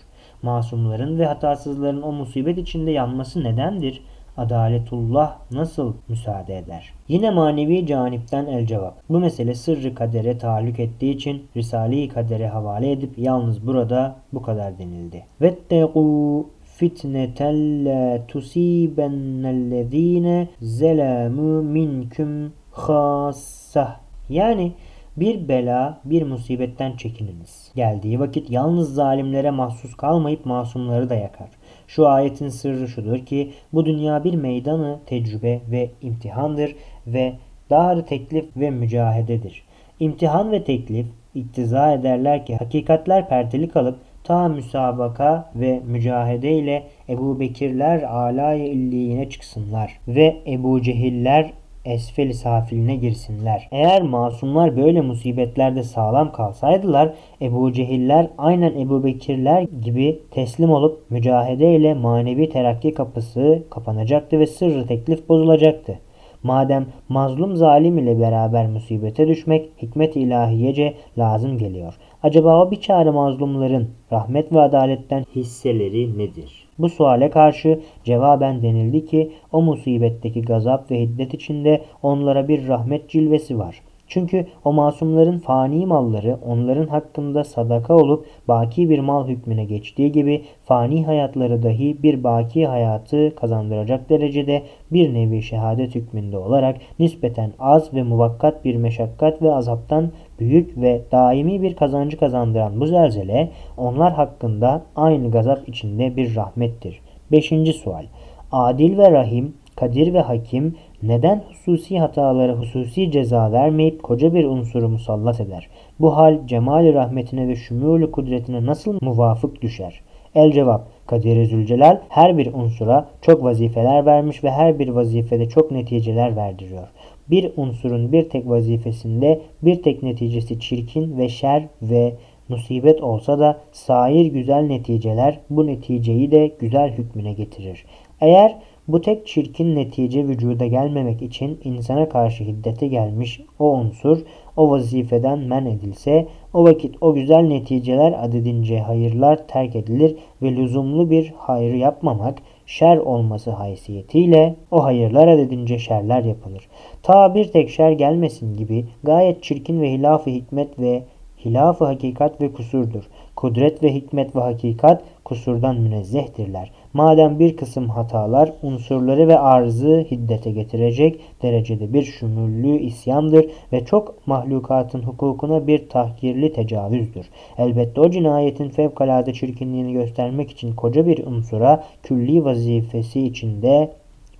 Masumların 0.42 1.18
ve 1.18 1.26
hatasızların 1.26 2.02
o 2.02 2.12
musibet 2.12 2.58
içinde 2.58 2.90
yanması 2.90 3.44
nedendir? 3.44 4.02
Adaletullah 4.36 5.38
nasıl 5.50 5.94
müsaade 6.08 6.58
eder? 6.58 6.92
Yine 7.08 7.30
manevi 7.30 7.86
canipten 7.86 8.46
el 8.46 8.66
cevap. 8.66 8.94
Bu 9.08 9.20
mesele 9.20 9.54
sırrı 9.54 9.94
kadere 9.94 10.38
taalluk 10.38 10.80
ettiği 10.80 11.14
için 11.14 11.46
Risale-i 11.56 12.08
Kader'e 12.08 12.48
havale 12.48 12.92
edip 12.92 13.18
yalnız 13.18 13.66
burada 13.66 14.16
bu 14.32 14.42
kadar 14.42 14.78
denildi. 14.78 15.24
Vettegû 15.40 16.44
fitneten 16.64 17.84
la 17.84 18.26
tusibennellezine 18.26 20.48
zelamu 20.62 21.62
minkum 21.62 22.52
hassah. 22.70 23.96
Yani 24.28 24.72
bir 25.16 25.48
bela, 25.48 26.00
bir 26.04 26.22
musibetten 26.22 26.96
çekininiz. 26.96 27.72
Geldiği 27.74 28.20
vakit 28.20 28.50
yalnız 28.50 28.94
zalimlere 28.94 29.50
mahsus 29.50 29.94
kalmayıp 29.94 30.46
masumları 30.46 31.10
da 31.10 31.14
yakar. 31.14 31.48
Şu 31.86 32.08
ayetin 32.08 32.48
sırrı 32.48 32.88
şudur 32.88 33.18
ki 33.18 33.50
bu 33.72 33.86
dünya 33.86 34.24
bir 34.24 34.34
meydanı 34.34 34.98
tecrübe 35.06 35.60
ve 35.70 35.90
imtihandır 36.02 36.74
ve 37.06 37.32
dar 37.70 38.06
teklif 38.06 38.56
ve 38.56 38.70
mücahededir. 38.70 39.64
İmtihan 40.00 40.52
ve 40.52 40.64
teklif 40.64 41.06
iktiza 41.34 41.92
ederler 41.92 42.46
ki 42.46 42.56
hakikatler 42.56 43.28
perteli 43.28 43.68
kalıp 43.68 43.98
ta 44.24 44.48
müsabaka 44.48 45.50
ve 45.54 45.80
mücahede 45.86 46.52
ile 46.52 46.82
Ebu 47.08 47.40
Bekirler 47.40 48.02
alay 48.02 48.72
illiğine 48.72 49.30
çıksınlar 49.30 49.98
ve 50.08 50.36
Ebu 50.46 50.82
Cehiller 50.82 51.52
esfeli 51.84 52.34
safiline 52.34 52.96
girsinler. 52.96 53.68
Eğer 53.72 54.02
masumlar 54.02 54.76
böyle 54.76 55.00
musibetlerde 55.00 55.82
sağlam 55.82 56.32
kalsaydılar 56.32 57.14
Ebu 57.42 57.72
Cehiller 57.72 58.30
aynen 58.38 58.78
Ebu 58.78 59.04
Bekirler 59.04 59.62
gibi 59.62 60.20
teslim 60.30 60.70
olup 60.70 61.10
mücahede 61.10 61.76
ile 61.76 61.94
manevi 61.94 62.48
terakki 62.48 62.94
kapısı 62.94 63.62
kapanacaktı 63.70 64.38
ve 64.38 64.46
sırrı 64.46 64.86
teklif 64.86 65.28
bozulacaktı. 65.28 65.98
Madem 66.42 66.86
mazlum 67.08 67.56
zalim 67.56 67.98
ile 67.98 68.20
beraber 68.20 68.66
musibete 68.66 69.28
düşmek 69.28 69.68
hikmet 69.82 70.16
ilahiyece 70.16 70.94
lazım 71.18 71.58
geliyor. 71.58 71.94
Acaba 72.22 72.62
o 72.64 72.70
bir 72.70 72.80
çare 72.80 73.10
mazlumların 73.10 73.90
rahmet 74.12 74.52
ve 74.52 74.60
adaletten 74.60 75.24
hisseleri 75.34 76.18
nedir? 76.18 76.61
Bu 76.78 76.88
suale 76.88 77.30
karşı 77.30 77.80
cevaben 78.04 78.62
denildi 78.62 79.06
ki 79.06 79.32
o 79.52 79.62
musibetteki 79.62 80.42
gazap 80.42 80.90
ve 80.90 81.00
hiddet 81.00 81.34
içinde 81.34 81.82
onlara 82.02 82.48
bir 82.48 82.68
rahmet 82.68 83.10
cilvesi 83.10 83.58
var. 83.58 83.82
Çünkü 84.12 84.46
o 84.64 84.72
masumların 84.72 85.38
fani 85.38 85.86
malları 85.86 86.38
onların 86.46 86.86
hakkında 86.86 87.44
sadaka 87.44 87.96
olup 87.96 88.26
baki 88.48 88.90
bir 88.90 88.98
mal 88.98 89.28
hükmüne 89.28 89.64
geçtiği 89.64 90.12
gibi 90.12 90.44
fani 90.64 91.04
hayatları 91.04 91.62
dahi 91.62 92.02
bir 92.02 92.24
baki 92.24 92.66
hayatı 92.66 93.34
kazandıracak 93.34 94.10
derecede 94.10 94.62
bir 94.92 95.14
nevi 95.14 95.42
şehadet 95.42 95.94
hükmünde 95.94 96.38
olarak 96.38 96.76
nispeten 96.98 97.52
az 97.58 97.94
ve 97.94 98.02
muvakkat 98.02 98.64
bir 98.64 98.76
meşakkat 98.76 99.42
ve 99.42 99.52
azaptan 99.52 100.10
büyük 100.40 100.76
ve 100.76 101.02
daimi 101.12 101.62
bir 101.62 101.76
kazancı 101.76 102.18
kazandıran 102.18 102.80
bu 102.80 102.86
zelzele 102.86 103.50
onlar 103.76 104.12
hakkında 104.12 104.82
aynı 104.96 105.30
gazap 105.30 105.68
içinde 105.68 106.16
bir 106.16 106.36
rahmettir. 106.36 107.00
Beşinci 107.32 107.72
sual. 107.72 108.04
Adil 108.52 108.98
ve 108.98 109.10
Rahim, 109.10 109.54
Kadir 109.76 110.14
ve 110.14 110.20
Hakim 110.20 110.76
neden 111.02 111.42
hususi 111.48 111.98
hatalara 111.98 112.52
hususi 112.52 113.10
ceza 113.10 113.52
vermeyip 113.52 114.02
koca 114.02 114.34
bir 114.34 114.44
unsuru 114.44 114.88
musallat 114.88 115.40
eder? 115.40 115.68
Bu 116.00 116.16
hal 116.16 116.46
cemali 116.46 116.94
rahmetine 116.94 117.48
ve 117.48 117.56
şümülü 117.56 118.10
kudretine 118.10 118.66
nasıl 118.66 118.98
muvafık 119.02 119.62
düşer? 119.62 120.00
El 120.34 120.52
cevap 120.52 120.88
Kadir 121.06 121.44
Zülcelal 121.44 122.00
her 122.08 122.38
bir 122.38 122.54
unsura 122.54 123.08
çok 123.22 123.44
vazifeler 123.44 124.06
vermiş 124.06 124.44
ve 124.44 124.50
her 124.50 124.78
bir 124.78 124.88
vazifede 124.88 125.48
çok 125.48 125.70
neticeler 125.70 126.36
verdiriyor. 126.36 126.88
Bir 127.30 127.52
unsurun 127.56 128.12
bir 128.12 128.28
tek 128.28 128.48
vazifesinde 128.48 129.40
bir 129.62 129.82
tek 129.82 130.02
neticesi 130.02 130.60
çirkin 130.60 131.18
ve 131.18 131.28
şer 131.28 131.68
ve 131.82 132.14
musibet 132.48 133.02
olsa 133.02 133.38
da 133.38 133.60
sair 133.72 134.26
güzel 134.26 134.62
neticeler 134.62 135.40
bu 135.50 135.66
neticeyi 135.66 136.30
de 136.30 136.52
güzel 136.58 136.92
hükmüne 136.92 137.32
getirir. 137.32 137.84
Eğer 138.20 138.58
bu 138.88 139.00
tek 139.00 139.26
çirkin 139.26 139.76
netice 139.76 140.28
vücuda 140.28 140.66
gelmemek 140.66 141.22
için 141.22 141.60
insana 141.64 142.08
karşı 142.08 142.44
hiddete 142.44 142.86
gelmiş 142.86 143.40
o 143.58 143.72
unsur 143.72 144.18
o 144.56 144.70
vazifeden 144.70 145.38
men 145.38 145.66
edilse 145.66 146.26
o 146.54 146.64
vakit 146.64 146.96
o 147.00 147.14
güzel 147.14 147.42
neticeler 147.42 148.14
adedince 148.24 148.78
hayırlar 148.78 149.48
terk 149.48 149.76
edilir 149.76 150.16
ve 150.42 150.56
lüzumlu 150.56 151.10
bir 151.10 151.32
hayrı 151.36 151.76
yapmamak 151.76 152.38
şer 152.66 152.96
olması 152.96 153.50
haysiyetiyle 153.50 154.54
o 154.70 154.84
hayırlar 154.84 155.28
edince 155.28 155.78
şerler 155.78 156.24
yapılır. 156.24 156.68
Ta 157.02 157.34
bir 157.34 157.44
tek 157.44 157.70
şer 157.70 157.92
gelmesin 157.92 158.56
gibi 158.56 158.84
gayet 159.02 159.42
çirkin 159.42 159.80
ve 159.80 159.92
hilaf-ı 159.92 160.30
hikmet 160.30 160.78
ve 160.78 161.02
hilaf-ı 161.44 161.84
hakikat 161.84 162.40
ve 162.40 162.52
kusurdur. 162.52 163.02
Kudret 163.36 163.82
ve 163.82 163.94
hikmet 163.94 164.36
ve 164.36 164.40
hakikat 164.40 165.02
kusurdan 165.24 165.76
münezzehtirler. 165.76 166.70
Madem 166.92 167.38
bir 167.38 167.56
kısım 167.56 167.88
hatalar 167.88 168.52
unsurları 168.62 169.28
ve 169.28 169.38
arzı 169.38 170.06
hiddete 170.10 170.50
getirecek 170.50 171.20
derecede 171.42 171.92
bir 171.92 172.02
şümüllü 172.02 172.78
isyandır 172.78 173.46
ve 173.72 173.84
çok 173.84 174.26
mahlukatın 174.26 175.02
hukukuna 175.02 175.66
bir 175.66 175.88
tahkirli 175.88 176.52
tecavüzdür. 176.52 177.26
Elbette 177.58 178.00
o 178.00 178.10
cinayetin 178.10 178.68
fevkalade 178.68 179.32
çirkinliğini 179.32 179.92
göstermek 179.92 180.50
için 180.50 180.74
koca 180.74 181.06
bir 181.06 181.26
unsura 181.26 181.84
külli 182.02 182.44
vazifesi 182.44 183.26
içinde 183.26 183.90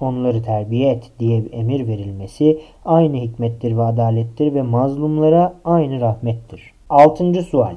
onları 0.00 0.42
terbiye 0.42 0.90
et 0.90 1.10
diye 1.18 1.44
bir 1.44 1.52
emir 1.52 1.86
verilmesi 1.86 2.58
aynı 2.84 3.16
hikmettir 3.16 3.76
ve 3.76 3.82
adalettir 3.82 4.54
ve 4.54 4.62
mazlumlara 4.62 5.54
aynı 5.64 6.00
rahmettir. 6.00 6.72
Altıncı 6.92 7.42
sual. 7.42 7.74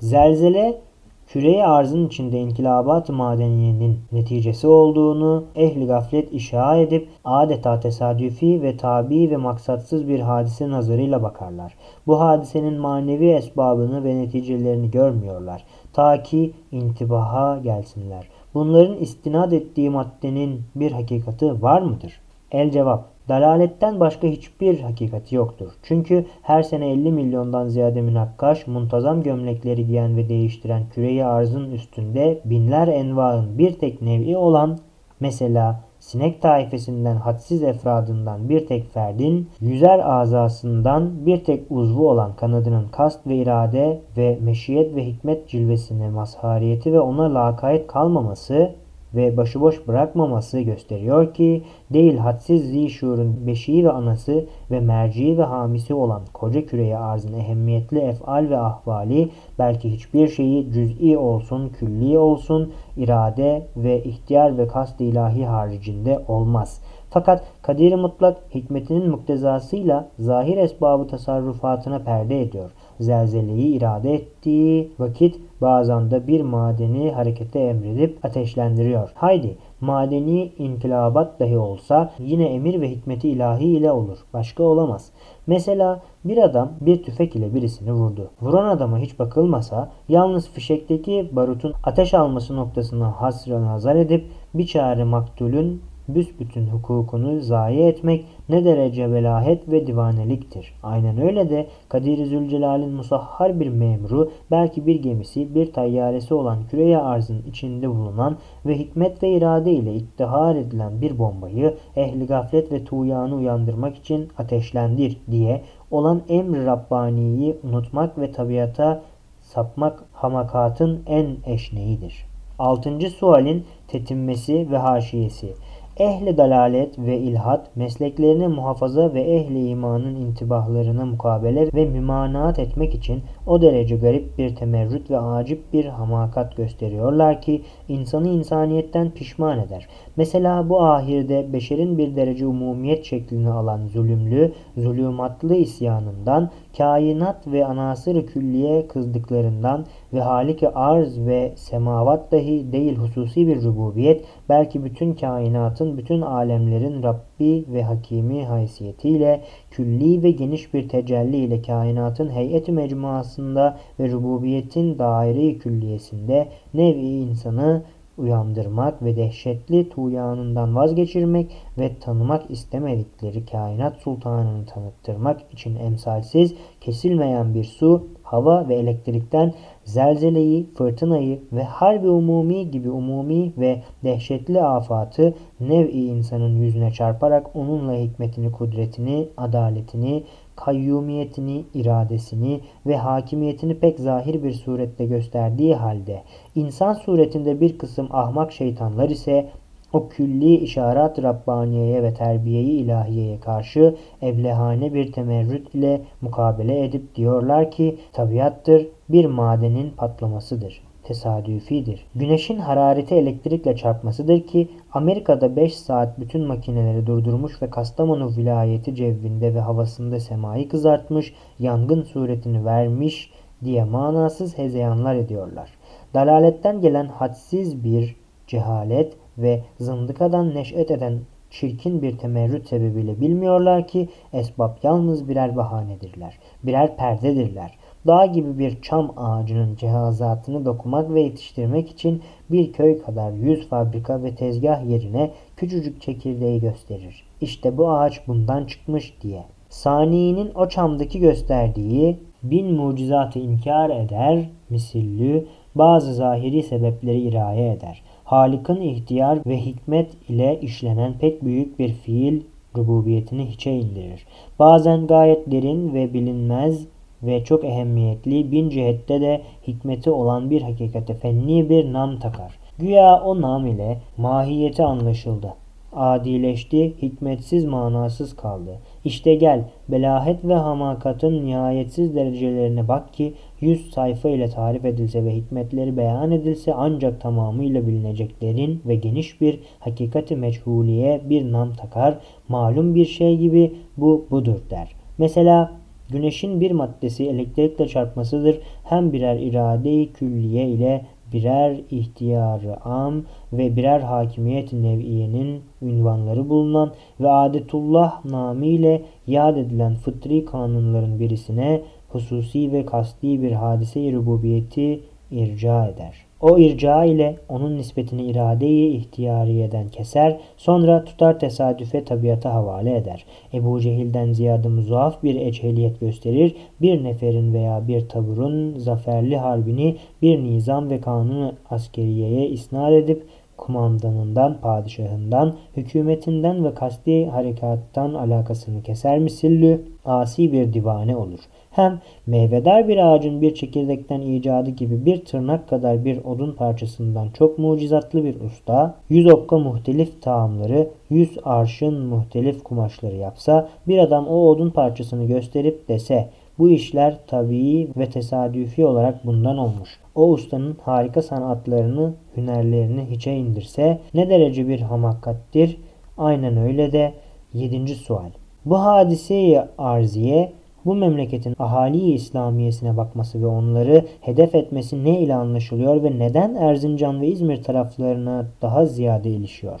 Zelzele 0.00 0.80
küreyi 1.26 1.64
arzın 1.64 2.06
içinde 2.06 2.38
inkilabat 2.38 3.08
madeniyenin 3.08 3.98
neticesi 4.12 4.66
olduğunu 4.66 5.44
ehli 5.54 5.86
gaflet 5.86 6.32
işa 6.32 6.76
edip 6.76 7.08
adeta 7.24 7.80
tesadüfi 7.80 8.62
ve 8.62 8.76
tabi 8.76 9.30
ve 9.30 9.36
maksatsız 9.36 10.08
bir 10.08 10.20
hadise 10.20 10.70
nazarıyla 10.70 11.22
bakarlar. 11.22 11.74
Bu 12.06 12.20
hadisenin 12.20 12.80
manevi 12.80 13.28
esbabını 13.28 14.04
ve 14.04 14.18
neticelerini 14.18 14.90
görmüyorlar. 14.90 15.64
Ta 15.92 16.22
ki 16.22 16.52
intibaha 16.72 17.58
gelsinler. 17.58 18.28
Bunların 18.54 18.96
istinad 18.96 19.52
ettiği 19.52 19.90
maddenin 19.90 20.62
bir 20.74 20.92
hakikati 20.92 21.62
var 21.62 21.82
mıdır? 21.82 22.20
El 22.52 22.70
cevap 22.70 23.15
Dalaletten 23.28 24.00
başka 24.00 24.26
hiçbir 24.26 24.80
hakikati 24.80 25.34
yoktur. 25.34 25.72
Çünkü 25.82 26.26
her 26.42 26.62
sene 26.62 26.90
50 26.90 27.12
milyondan 27.12 27.68
ziyade 27.68 28.00
münakkaş, 28.00 28.66
muntazam 28.66 29.22
gömlekleri 29.22 29.86
giyen 29.86 30.16
ve 30.16 30.28
değiştiren 30.28 30.82
küreyi 30.94 31.24
arzın 31.24 31.70
üstünde 31.70 32.40
binler 32.44 32.88
envaın 32.88 33.58
bir 33.58 33.78
tek 33.78 34.02
nevi 34.02 34.36
olan 34.36 34.78
mesela 35.20 35.80
sinek 35.98 36.42
taifesinden 36.42 37.16
hadsiz 37.16 37.62
efradından 37.62 38.48
bir 38.48 38.66
tek 38.66 38.92
ferdin, 38.92 39.50
yüzer 39.60 39.98
azasından 39.98 41.26
bir 41.26 41.44
tek 41.44 41.70
uzvu 41.70 42.10
olan 42.10 42.36
kanadının 42.36 42.88
kast 42.88 43.26
ve 43.26 43.36
irade 43.36 44.00
ve 44.16 44.38
meşiyet 44.42 44.96
ve 44.96 45.06
hikmet 45.06 45.48
cilvesine 45.48 46.10
mazhariyeti 46.10 46.92
ve 46.92 47.00
ona 47.00 47.34
lakayet 47.34 47.86
kalmaması 47.86 48.74
ve 49.16 49.36
başıboş 49.36 49.88
bırakmaması 49.88 50.60
gösteriyor 50.60 51.34
ki 51.34 51.62
değil 51.92 52.16
hadsiz 52.16 52.70
zişurun 52.70 53.46
beşiği 53.46 53.84
ve 53.84 53.90
anası 53.90 54.46
ve 54.70 54.80
merciği 54.80 55.38
ve 55.38 55.42
hamisi 55.42 55.94
olan 55.94 56.22
koca 56.32 56.66
küreye 56.66 56.98
arzın 56.98 57.32
ehemmiyetli 57.32 57.98
efal 57.98 58.50
ve 58.50 58.58
ahvali 58.58 59.30
belki 59.58 59.92
hiçbir 59.92 60.28
şeyi 60.28 60.72
cüz'i 60.72 61.18
olsun, 61.18 61.68
külli 61.68 62.18
olsun, 62.18 62.72
irade 62.96 63.66
ve 63.76 64.02
ihtiyar 64.02 64.58
ve 64.58 64.68
kast 64.68 65.00
ilahi 65.00 65.44
haricinde 65.44 66.24
olmaz. 66.28 66.80
Fakat 67.10 67.44
kadir 67.62 67.94
mutlak 67.94 68.36
hikmetinin 68.54 69.10
muktezasıyla 69.10 70.08
zahir 70.18 70.56
esbabı 70.56 71.06
tasarrufatına 71.06 71.98
perde 71.98 72.42
ediyor. 72.42 72.70
Zelzeleyi 73.00 73.76
irade 73.76 74.14
ettiği 74.14 74.92
vakit 74.98 75.40
bazen 75.60 76.10
de 76.10 76.26
bir 76.26 76.40
madeni 76.40 77.12
harekete 77.12 77.60
emredip 77.60 78.24
ateşlendiriyor. 78.24 79.12
Haydi 79.14 79.56
madeni 79.80 80.52
inkılabat 80.58 81.40
dahi 81.40 81.58
olsa 81.58 82.10
yine 82.18 82.54
emir 82.54 82.80
ve 82.80 82.90
hikmeti 82.90 83.28
ilahi 83.28 83.64
ile 83.64 83.92
olur. 83.92 84.18
Başka 84.32 84.62
olamaz. 84.62 85.10
Mesela 85.46 86.02
bir 86.24 86.38
adam 86.38 86.72
bir 86.80 87.02
tüfek 87.02 87.36
ile 87.36 87.54
birisini 87.54 87.92
vurdu. 87.92 88.30
Vuran 88.42 88.68
adama 88.68 88.98
hiç 88.98 89.18
bakılmasa 89.18 89.90
yalnız 90.08 90.50
fişekteki 90.50 91.30
barutun 91.32 91.74
ateş 91.84 92.14
alması 92.14 92.56
noktasına 92.56 93.20
hasra 93.20 93.62
nazar 93.62 93.96
edip 93.96 94.26
bir 94.54 94.66
çare 94.66 95.04
maktulün 95.04 95.82
büsbütün 96.08 96.66
hukukunu 96.66 97.40
zayi 97.40 97.80
etmek 97.80 98.24
ne 98.48 98.64
derece 98.64 99.12
velahet 99.12 99.68
ve 99.68 99.86
divaneliktir. 99.86 100.74
Aynen 100.82 101.20
öyle 101.20 101.50
de 101.50 101.66
Kadir-i 101.88 102.26
Zülcelal'in 102.26 102.90
musahhar 102.90 103.60
bir 103.60 103.68
memuru, 103.68 104.30
belki 104.50 104.86
bir 104.86 105.02
gemisi, 105.02 105.54
bir 105.54 105.72
tayyaresi 105.72 106.34
olan 106.34 106.58
küreye 106.70 106.98
arzın 106.98 107.42
içinde 107.48 107.88
bulunan 107.90 108.36
ve 108.66 108.78
hikmet 108.78 109.22
ve 109.22 109.30
irade 109.30 109.72
ile 109.72 109.94
iktihar 109.94 110.56
edilen 110.56 111.00
bir 111.00 111.18
bombayı 111.18 111.74
ehli 111.96 112.26
gaflet 112.26 112.72
ve 112.72 112.84
tuğyanı 112.84 113.34
uyandırmak 113.34 113.96
için 113.96 114.28
ateşlendir 114.38 115.18
diye 115.30 115.62
olan 115.90 116.22
emr 116.28 116.66
Rabbani'yi 116.66 117.56
unutmak 117.62 118.18
ve 118.18 118.32
tabiata 118.32 119.02
sapmak 119.40 120.04
hamakatın 120.12 121.02
en 121.06 121.36
eşneğidir. 121.46 122.26
Altıncı 122.58 123.10
sualin 123.10 123.64
tetinmesi 123.88 124.70
ve 124.70 124.78
haşiyesi. 124.78 125.54
Ehli 125.98 126.36
dalalet 126.36 126.98
ve 126.98 127.18
ilhat 127.18 127.76
mesleklerini 127.76 128.48
muhafaza 128.48 129.14
ve 129.14 129.20
ehli 129.20 129.68
imanın 129.68 130.14
intibahlarına 130.14 131.06
mukabele 131.06 131.72
ve 131.74 131.86
mümanaat 131.86 132.58
etmek 132.58 132.94
için 132.94 133.22
o 133.46 133.62
derece 133.62 133.96
garip 133.96 134.38
bir 134.38 134.56
temerrüt 134.56 135.10
ve 135.10 135.18
acip 135.18 135.72
bir 135.72 135.84
hamakat 135.84 136.56
gösteriyorlar 136.56 137.42
ki 137.42 137.62
insanı 137.88 138.28
insaniyetten 138.28 139.10
pişman 139.10 139.58
eder. 139.58 139.86
Mesela 140.16 140.68
bu 140.68 140.82
ahirde 140.82 141.52
beşerin 141.52 141.98
bir 141.98 142.16
derece 142.16 142.46
umumiyet 142.46 143.04
şeklini 143.04 143.50
alan 143.50 143.86
zulümlü, 143.86 144.52
zulümatlı 144.76 145.54
isyanından, 145.54 146.50
kainat 146.76 147.46
ve 147.46 147.66
anasır 147.66 148.26
külliye 148.26 148.88
kızdıklarından 148.88 149.86
ve 150.16 150.20
haliki 150.20 150.68
arz 150.68 151.20
ve 151.20 151.52
semavat 151.56 152.32
dahi 152.32 152.72
değil 152.72 152.96
hususi 152.96 153.46
bir 153.46 153.62
rububiyet, 153.62 154.24
belki 154.48 154.84
bütün 154.84 155.14
kainatın, 155.14 155.98
bütün 155.98 156.20
alemlerin 156.20 157.02
Rabbi 157.02 157.64
ve 157.68 157.82
Hakimi 157.82 158.44
haysiyetiyle 158.44 159.40
külli 159.70 160.22
ve 160.22 160.30
geniş 160.30 160.74
bir 160.74 160.88
tecelli 160.88 161.36
ile 161.36 161.62
kainatın 161.62 162.30
heyeti 162.30 162.72
mecmuasında 162.72 163.78
ve 164.00 164.10
rububiyetin 164.10 164.98
daire 164.98 165.58
külliyesinde 165.58 166.48
nevi 166.74 167.06
insanı 167.06 167.82
uyandırmak 168.18 169.02
ve 169.02 169.16
dehşetli 169.16 169.88
tuğyanından 169.88 170.76
vazgeçirmek 170.76 171.56
ve 171.78 171.98
tanımak 171.98 172.50
istemedikleri 172.50 173.46
kainat 173.46 173.96
sultanını 173.96 174.66
tanıttırmak 174.66 175.40
için 175.52 175.76
emsalsiz, 175.76 176.54
kesilmeyen 176.80 177.54
bir 177.54 177.64
su, 177.64 178.06
hava 178.22 178.68
ve 178.68 178.74
elektrikten 178.74 179.54
zelzeleyi, 179.86 180.66
fırtınayı 180.74 181.40
ve 181.52 181.62
harbi 181.62 182.08
umumi 182.08 182.70
gibi 182.70 182.90
umumi 182.90 183.52
ve 183.58 183.82
dehşetli 184.04 184.62
afatı 184.62 185.34
nev'i 185.60 186.00
insanın 186.00 186.56
yüzüne 186.56 186.90
çarparak 186.92 187.56
onunla 187.56 187.94
hikmetini, 187.94 188.52
kudretini, 188.52 189.28
adaletini, 189.36 190.24
kayyumiyetini, 190.56 191.64
iradesini 191.74 192.60
ve 192.86 192.96
hakimiyetini 192.96 193.78
pek 193.78 194.00
zahir 194.00 194.42
bir 194.42 194.52
surette 194.52 195.06
gösterdiği 195.06 195.74
halde 195.74 196.22
insan 196.54 196.92
suretinde 196.92 197.60
bir 197.60 197.78
kısım 197.78 198.08
ahmak 198.10 198.52
şeytanlar 198.52 199.08
ise 199.08 199.50
o 199.92 200.08
külli 200.08 200.54
işaret 200.54 201.22
Rabbaniye'ye 201.22 202.02
ve 202.02 202.14
terbiyeyi 202.14 202.70
ilahiyeye 202.70 203.40
karşı 203.40 203.96
evlehane 204.22 204.94
bir 204.94 205.12
temerrüt 205.12 205.74
ile 205.74 206.00
mukabele 206.20 206.84
edip 206.84 207.14
diyorlar 207.14 207.70
ki 207.70 207.98
tabiattır 208.12 208.86
bir 209.08 209.26
madenin 209.26 209.90
patlamasıdır 209.90 210.82
tesadüfidir. 211.06 212.06
Güneşin 212.14 212.58
harareti 212.58 213.14
elektrikle 213.14 213.76
çarpmasıdır 213.76 214.40
ki 214.40 214.68
Amerika'da 214.92 215.56
5 215.56 215.76
saat 215.76 216.20
bütün 216.20 216.46
makineleri 216.46 217.06
durdurmuş 217.06 217.62
ve 217.62 217.70
Kastamonu 217.70 218.30
vilayeti 218.36 218.94
cevvinde 218.94 219.54
ve 219.54 219.60
havasında 219.60 220.20
semayı 220.20 220.68
kızartmış, 220.68 221.34
yangın 221.58 222.02
suretini 222.02 222.64
vermiş 222.64 223.30
diye 223.64 223.84
manasız 223.84 224.58
hezeyanlar 224.58 225.14
ediyorlar. 225.14 225.70
Dalaletten 226.14 226.80
gelen 226.80 227.06
hadsiz 227.06 227.84
bir 227.84 228.16
cehalet 228.46 229.12
ve 229.38 229.62
zındıkadan 229.78 230.54
neş'et 230.54 230.90
eden 230.90 231.18
çirkin 231.50 232.02
bir 232.02 232.18
temerrüt 232.18 232.68
sebebiyle 232.68 233.20
bilmiyorlar 233.20 233.88
ki 233.88 234.08
esbab 234.32 234.76
yalnız 234.82 235.28
birer 235.28 235.56
bahanedirler, 235.56 236.38
birer 236.62 236.96
perdedirler. 236.96 237.78
Dağ 238.06 238.26
gibi 238.26 238.58
bir 238.58 238.82
çam 238.82 239.12
ağacının 239.16 239.76
cihazatını 239.76 240.64
dokumak 240.64 241.14
ve 241.14 241.20
yetiştirmek 241.20 241.90
için 241.90 242.22
bir 242.50 242.72
köy 242.72 243.02
kadar 243.02 243.32
yüz 243.32 243.68
fabrika 243.68 244.22
ve 244.22 244.34
tezgah 244.34 244.88
yerine 244.88 245.30
küçücük 245.56 246.02
çekirdeği 246.02 246.60
gösterir. 246.60 247.24
İşte 247.40 247.78
bu 247.78 247.90
ağaç 247.90 248.28
bundan 248.28 248.64
çıkmış 248.64 249.14
diye. 249.22 249.44
Sani'nin 249.68 250.54
o 250.54 250.68
çamdaki 250.68 251.20
gösterdiği 251.20 252.18
bin 252.42 252.74
mucizatı 252.74 253.38
inkar 253.38 253.90
eder, 253.90 254.50
misillü 254.70 255.46
bazı 255.74 256.14
zahiri 256.14 256.62
sebepleri 256.62 257.20
iraya 257.20 257.72
eder. 257.72 258.02
Halık'ın 258.26 258.80
ihtiyar 258.80 259.38
ve 259.46 259.60
hikmet 259.60 260.10
ile 260.28 260.60
işlenen 260.60 261.12
pek 261.18 261.44
büyük 261.44 261.78
bir 261.78 261.92
fiil 261.92 262.42
rububiyetini 262.76 263.46
hiçe 263.46 263.72
indirir. 263.72 264.26
Bazen 264.58 265.06
gayet 265.06 265.50
derin 265.50 265.94
ve 265.94 266.14
bilinmez 266.14 266.86
ve 267.22 267.44
çok 267.44 267.64
ehemmiyetli 267.64 268.52
bin 268.52 268.70
cihette 268.70 269.20
de 269.20 269.42
hikmeti 269.66 270.10
olan 270.10 270.50
bir 270.50 270.62
hakikate 270.62 271.14
fenni 271.14 271.70
bir 271.70 271.92
nam 271.92 272.18
takar. 272.18 272.58
Güya 272.78 273.20
o 273.20 273.40
nam 273.40 273.66
ile 273.66 273.98
mahiyeti 274.16 274.84
anlaşıldı. 274.84 275.54
Adileşti, 275.92 276.94
hikmetsiz 277.02 277.64
manasız 277.64 278.36
kaldı. 278.36 278.78
İşte 279.04 279.34
gel, 279.34 279.64
belahet 279.88 280.44
ve 280.44 280.54
hamakatın 280.54 281.46
nihayetsiz 281.46 282.14
derecelerine 282.14 282.88
bak 282.88 283.12
ki 283.14 283.34
yüz 283.60 283.90
sayfa 283.90 284.28
ile 284.28 284.48
tarif 284.48 284.84
edilse 284.84 285.24
ve 285.24 285.34
hikmetleri 285.36 285.96
beyan 285.96 286.30
edilse 286.30 286.74
ancak 286.74 287.20
tamamıyla 287.20 287.86
bilineceklerin 287.86 288.82
ve 288.86 288.94
geniş 288.94 289.40
bir 289.40 289.60
hakikati 289.80 290.36
meçhuliye 290.36 291.20
bir 291.30 291.52
nam 291.52 291.72
takar, 291.72 292.18
malum 292.48 292.94
bir 292.94 293.06
şey 293.06 293.36
gibi 293.36 293.74
bu 293.96 294.26
budur 294.30 294.58
der. 294.70 294.88
Mesela 295.18 295.72
Güneşin 296.08 296.60
bir 296.60 296.70
maddesi 296.70 297.28
elektrikle 297.28 297.88
çarpmasıdır. 297.88 298.60
Hem 298.84 299.12
birer 299.12 299.36
irade-i 299.36 300.12
külliye 300.12 300.68
ile 300.68 301.06
birer 301.32 301.80
ihtiyarı 301.90 302.84
am 302.84 303.24
ve 303.52 303.76
birer 303.76 304.00
hakimiyet 304.00 304.72
nev'iyenin 304.72 305.62
ünvanları 305.82 306.48
bulunan 306.48 306.92
ve 307.20 307.30
adetullah 307.30 308.24
namiyle 308.24 309.02
yad 309.26 309.56
edilen 309.56 309.94
fıtri 309.94 310.44
kanunların 310.44 311.20
birisine 311.20 311.82
hususi 312.08 312.72
ve 312.72 312.86
kasti 312.86 313.42
bir 313.42 313.52
hadise-i 313.52 314.12
rububiyeti 314.12 315.00
irca 315.30 315.86
eder. 315.88 316.26
O 316.40 316.58
irca 316.58 317.04
ile 317.04 317.36
onun 317.48 317.76
nispetini 317.76 318.24
iradeyi 318.24 318.96
ihtiyariyeden 318.96 319.88
keser, 319.88 320.40
sonra 320.56 321.04
tutar 321.04 321.38
tesadüfe 321.38 322.04
tabiata 322.04 322.54
havale 322.54 322.96
eder. 322.96 323.24
Ebu 323.54 323.80
Cehil'den 323.80 324.32
ziyade 324.32 324.68
muzaaf 324.68 325.22
bir 325.22 325.34
eçheliyet 325.34 326.00
gösterir, 326.00 326.54
bir 326.80 327.04
neferin 327.04 327.54
veya 327.54 327.88
bir 327.88 328.08
taburun 328.08 328.78
zaferli 328.78 329.36
harbini 329.36 329.96
bir 330.22 330.44
nizam 330.44 330.90
ve 330.90 331.00
kanun 331.00 331.54
askeriyeye 331.70 332.48
isnat 332.48 332.92
edip 332.92 333.26
kumandanından, 333.56 334.60
padişahından, 334.60 335.56
hükümetinden 335.76 336.64
ve 336.64 336.74
kasti 336.74 337.26
harekattan 337.26 338.14
alakasını 338.14 338.82
keser 338.82 339.18
misillü 339.18 339.82
asi 340.04 340.52
bir 340.52 340.72
divane 340.72 341.16
olur. 341.16 341.40
Hem 341.76 342.00
meyvedar 342.26 342.88
bir 342.88 342.96
ağacın 342.96 343.42
bir 343.42 343.54
çekirdekten 343.54 344.20
icadı 344.20 344.70
gibi 344.70 345.06
bir 345.06 345.24
tırnak 345.24 345.68
kadar 345.68 346.04
bir 346.04 346.24
odun 346.24 346.52
parçasından 346.52 347.28
çok 347.30 347.58
mucizatlı 347.58 348.24
bir 348.24 348.40
usta, 348.40 348.94
yüz 349.08 349.26
okka 349.26 349.58
muhtelif 349.58 350.22
taamları, 350.22 350.88
yüz 351.10 351.38
arşın 351.44 352.00
muhtelif 352.00 352.64
kumaşları 352.64 353.16
yapsa, 353.16 353.68
bir 353.88 353.98
adam 353.98 354.28
o 354.28 354.48
odun 354.48 354.70
parçasını 354.70 355.24
gösterip 355.24 355.88
dese, 355.88 356.28
bu 356.58 356.70
işler 356.70 357.16
tabii 357.26 357.88
ve 357.96 358.10
tesadüfi 358.10 358.86
olarak 358.86 359.26
bundan 359.26 359.58
olmuş. 359.58 360.00
O 360.14 360.28
ustanın 360.28 360.76
harika 360.82 361.22
sanatlarını, 361.22 362.12
hünerlerini 362.36 363.04
hiçe 363.10 363.34
indirse 363.34 363.98
ne 364.14 364.30
derece 364.30 364.68
bir 364.68 364.80
hamakattir. 364.80 365.78
Aynen 366.18 366.56
öyle 366.56 366.92
de 366.92 367.12
yedinci 367.52 367.94
sual. 367.94 368.30
Bu 368.64 368.78
hadiseyi 368.78 369.60
arziye 369.78 370.52
bu 370.86 370.94
memleketin 370.94 371.56
ahali 371.58 372.12
İslamiyesine 372.12 372.96
bakması 372.96 373.42
ve 373.42 373.46
onları 373.46 374.04
hedef 374.20 374.54
etmesi 374.54 375.04
ne 375.04 375.20
ile 375.20 375.34
anlaşılıyor 375.34 376.02
ve 376.02 376.18
neden 376.18 376.54
Erzincan 376.54 377.20
ve 377.20 377.26
İzmir 377.28 377.62
taraflarına 377.62 378.46
daha 378.62 378.86
ziyade 378.86 379.30
ilişiyor? 379.30 379.80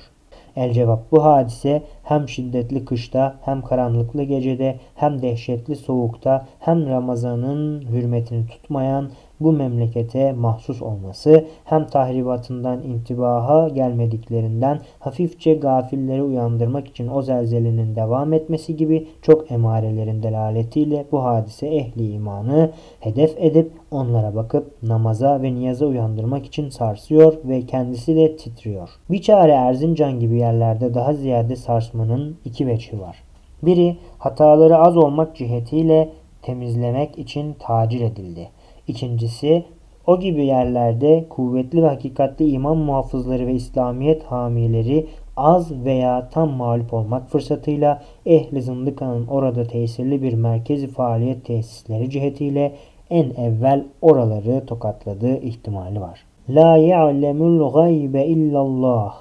El 0.56 0.72
cevap 0.72 1.12
bu 1.12 1.24
hadise 1.24 1.82
hem 2.02 2.28
şiddetli 2.28 2.84
kışta 2.84 3.36
hem 3.42 3.62
karanlıklı 3.62 4.22
gecede 4.22 4.76
hem 4.94 5.22
dehşetli 5.22 5.76
soğukta 5.76 6.46
hem 6.60 6.86
Ramazan'ın 6.86 7.82
hürmetini 7.82 8.46
tutmayan 8.46 9.10
bu 9.40 9.52
memlekete 9.52 10.32
mahsus 10.32 10.82
olması 10.82 11.44
hem 11.64 11.86
tahribatından 11.86 12.82
intibaha 12.82 13.68
gelmediklerinden 13.68 14.80
hafifçe 14.98 15.54
gafilleri 15.54 16.22
uyandırmak 16.22 16.88
için 16.88 17.08
o 17.08 17.22
zelzelenin 17.22 17.96
devam 17.96 18.32
etmesi 18.32 18.76
gibi 18.76 19.08
çok 19.22 19.52
emarelerin 19.52 20.22
delaletiyle 20.22 21.04
bu 21.12 21.24
hadise 21.24 21.66
ehli 21.66 22.12
imanı 22.12 22.70
hedef 23.00 23.34
edip 23.38 23.72
onlara 23.90 24.34
bakıp 24.34 24.82
namaza 24.82 25.42
ve 25.42 25.54
niyaza 25.54 25.86
uyandırmak 25.86 26.46
için 26.46 26.68
sarsıyor 26.68 27.34
ve 27.44 27.66
kendisi 27.66 28.16
de 28.16 28.36
titriyor. 28.36 28.88
Biçare 29.10 29.52
Erzincan 29.52 30.20
gibi 30.20 30.38
yerlerde 30.38 30.94
daha 30.94 31.12
ziyade 31.12 31.56
sarsmanın 31.56 32.36
iki 32.44 32.66
veçhi 32.66 33.00
var. 33.00 33.16
Biri 33.62 33.96
hataları 34.18 34.76
az 34.76 34.96
olmak 34.96 35.36
cihetiyle 35.36 36.12
temizlemek 36.42 37.18
için 37.18 37.56
tacil 37.58 38.00
edildi. 38.00 38.48
İkincisi 38.88 39.64
o 40.06 40.20
gibi 40.20 40.46
yerlerde 40.46 41.24
kuvvetli 41.28 41.82
ve 41.82 41.86
hakikatli 41.86 42.50
iman 42.50 42.76
muhafızları 42.76 43.46
ve 43.46 43.54
İslamiyet 43.54 44.22
hamileri 44.22 45.06
az 45.36 45.84
veya 45.84 46.28
tam 46.28 46.50
mağlup 46.50 46.94
olmak 46.94 47.30
fırsatıyla 47.30 48.02
ehli 48.26 48.62
zındıkanın 48.62 49.26
orada 49.26 49.64
tesirli 49.64 50.22
bir 50.22 50.32
merkezi 50.32 50.86
faaliyet 50.86 51.44
tesisleri 51.44 52.10
cihetiyle 52.10 52.72
en 53.10 53.30
evvel 53.30 53.84
oraları 54.02 54.66
tokatladığı 54.66 55.40
ihtimali 55.40 56.00
var. 56.00 56.24
La 56.48 56.76
ya'lemul 56.76 57.72
gaybe 57.72 58.26
illallah. 58.26 59.14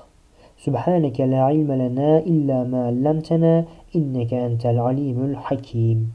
Subhaneke 0.58 1.32
la 1.32 1.52
ilme 1.52 1.80
lena 1.80 2.22
illa 2.22 2.66
ma 2.66 2.86
allamtena 2.86 3.66
inneke 3.94 4.36
entel 4.36 4.82
alimul 4.82 5.34
hakim. 5.34 6.14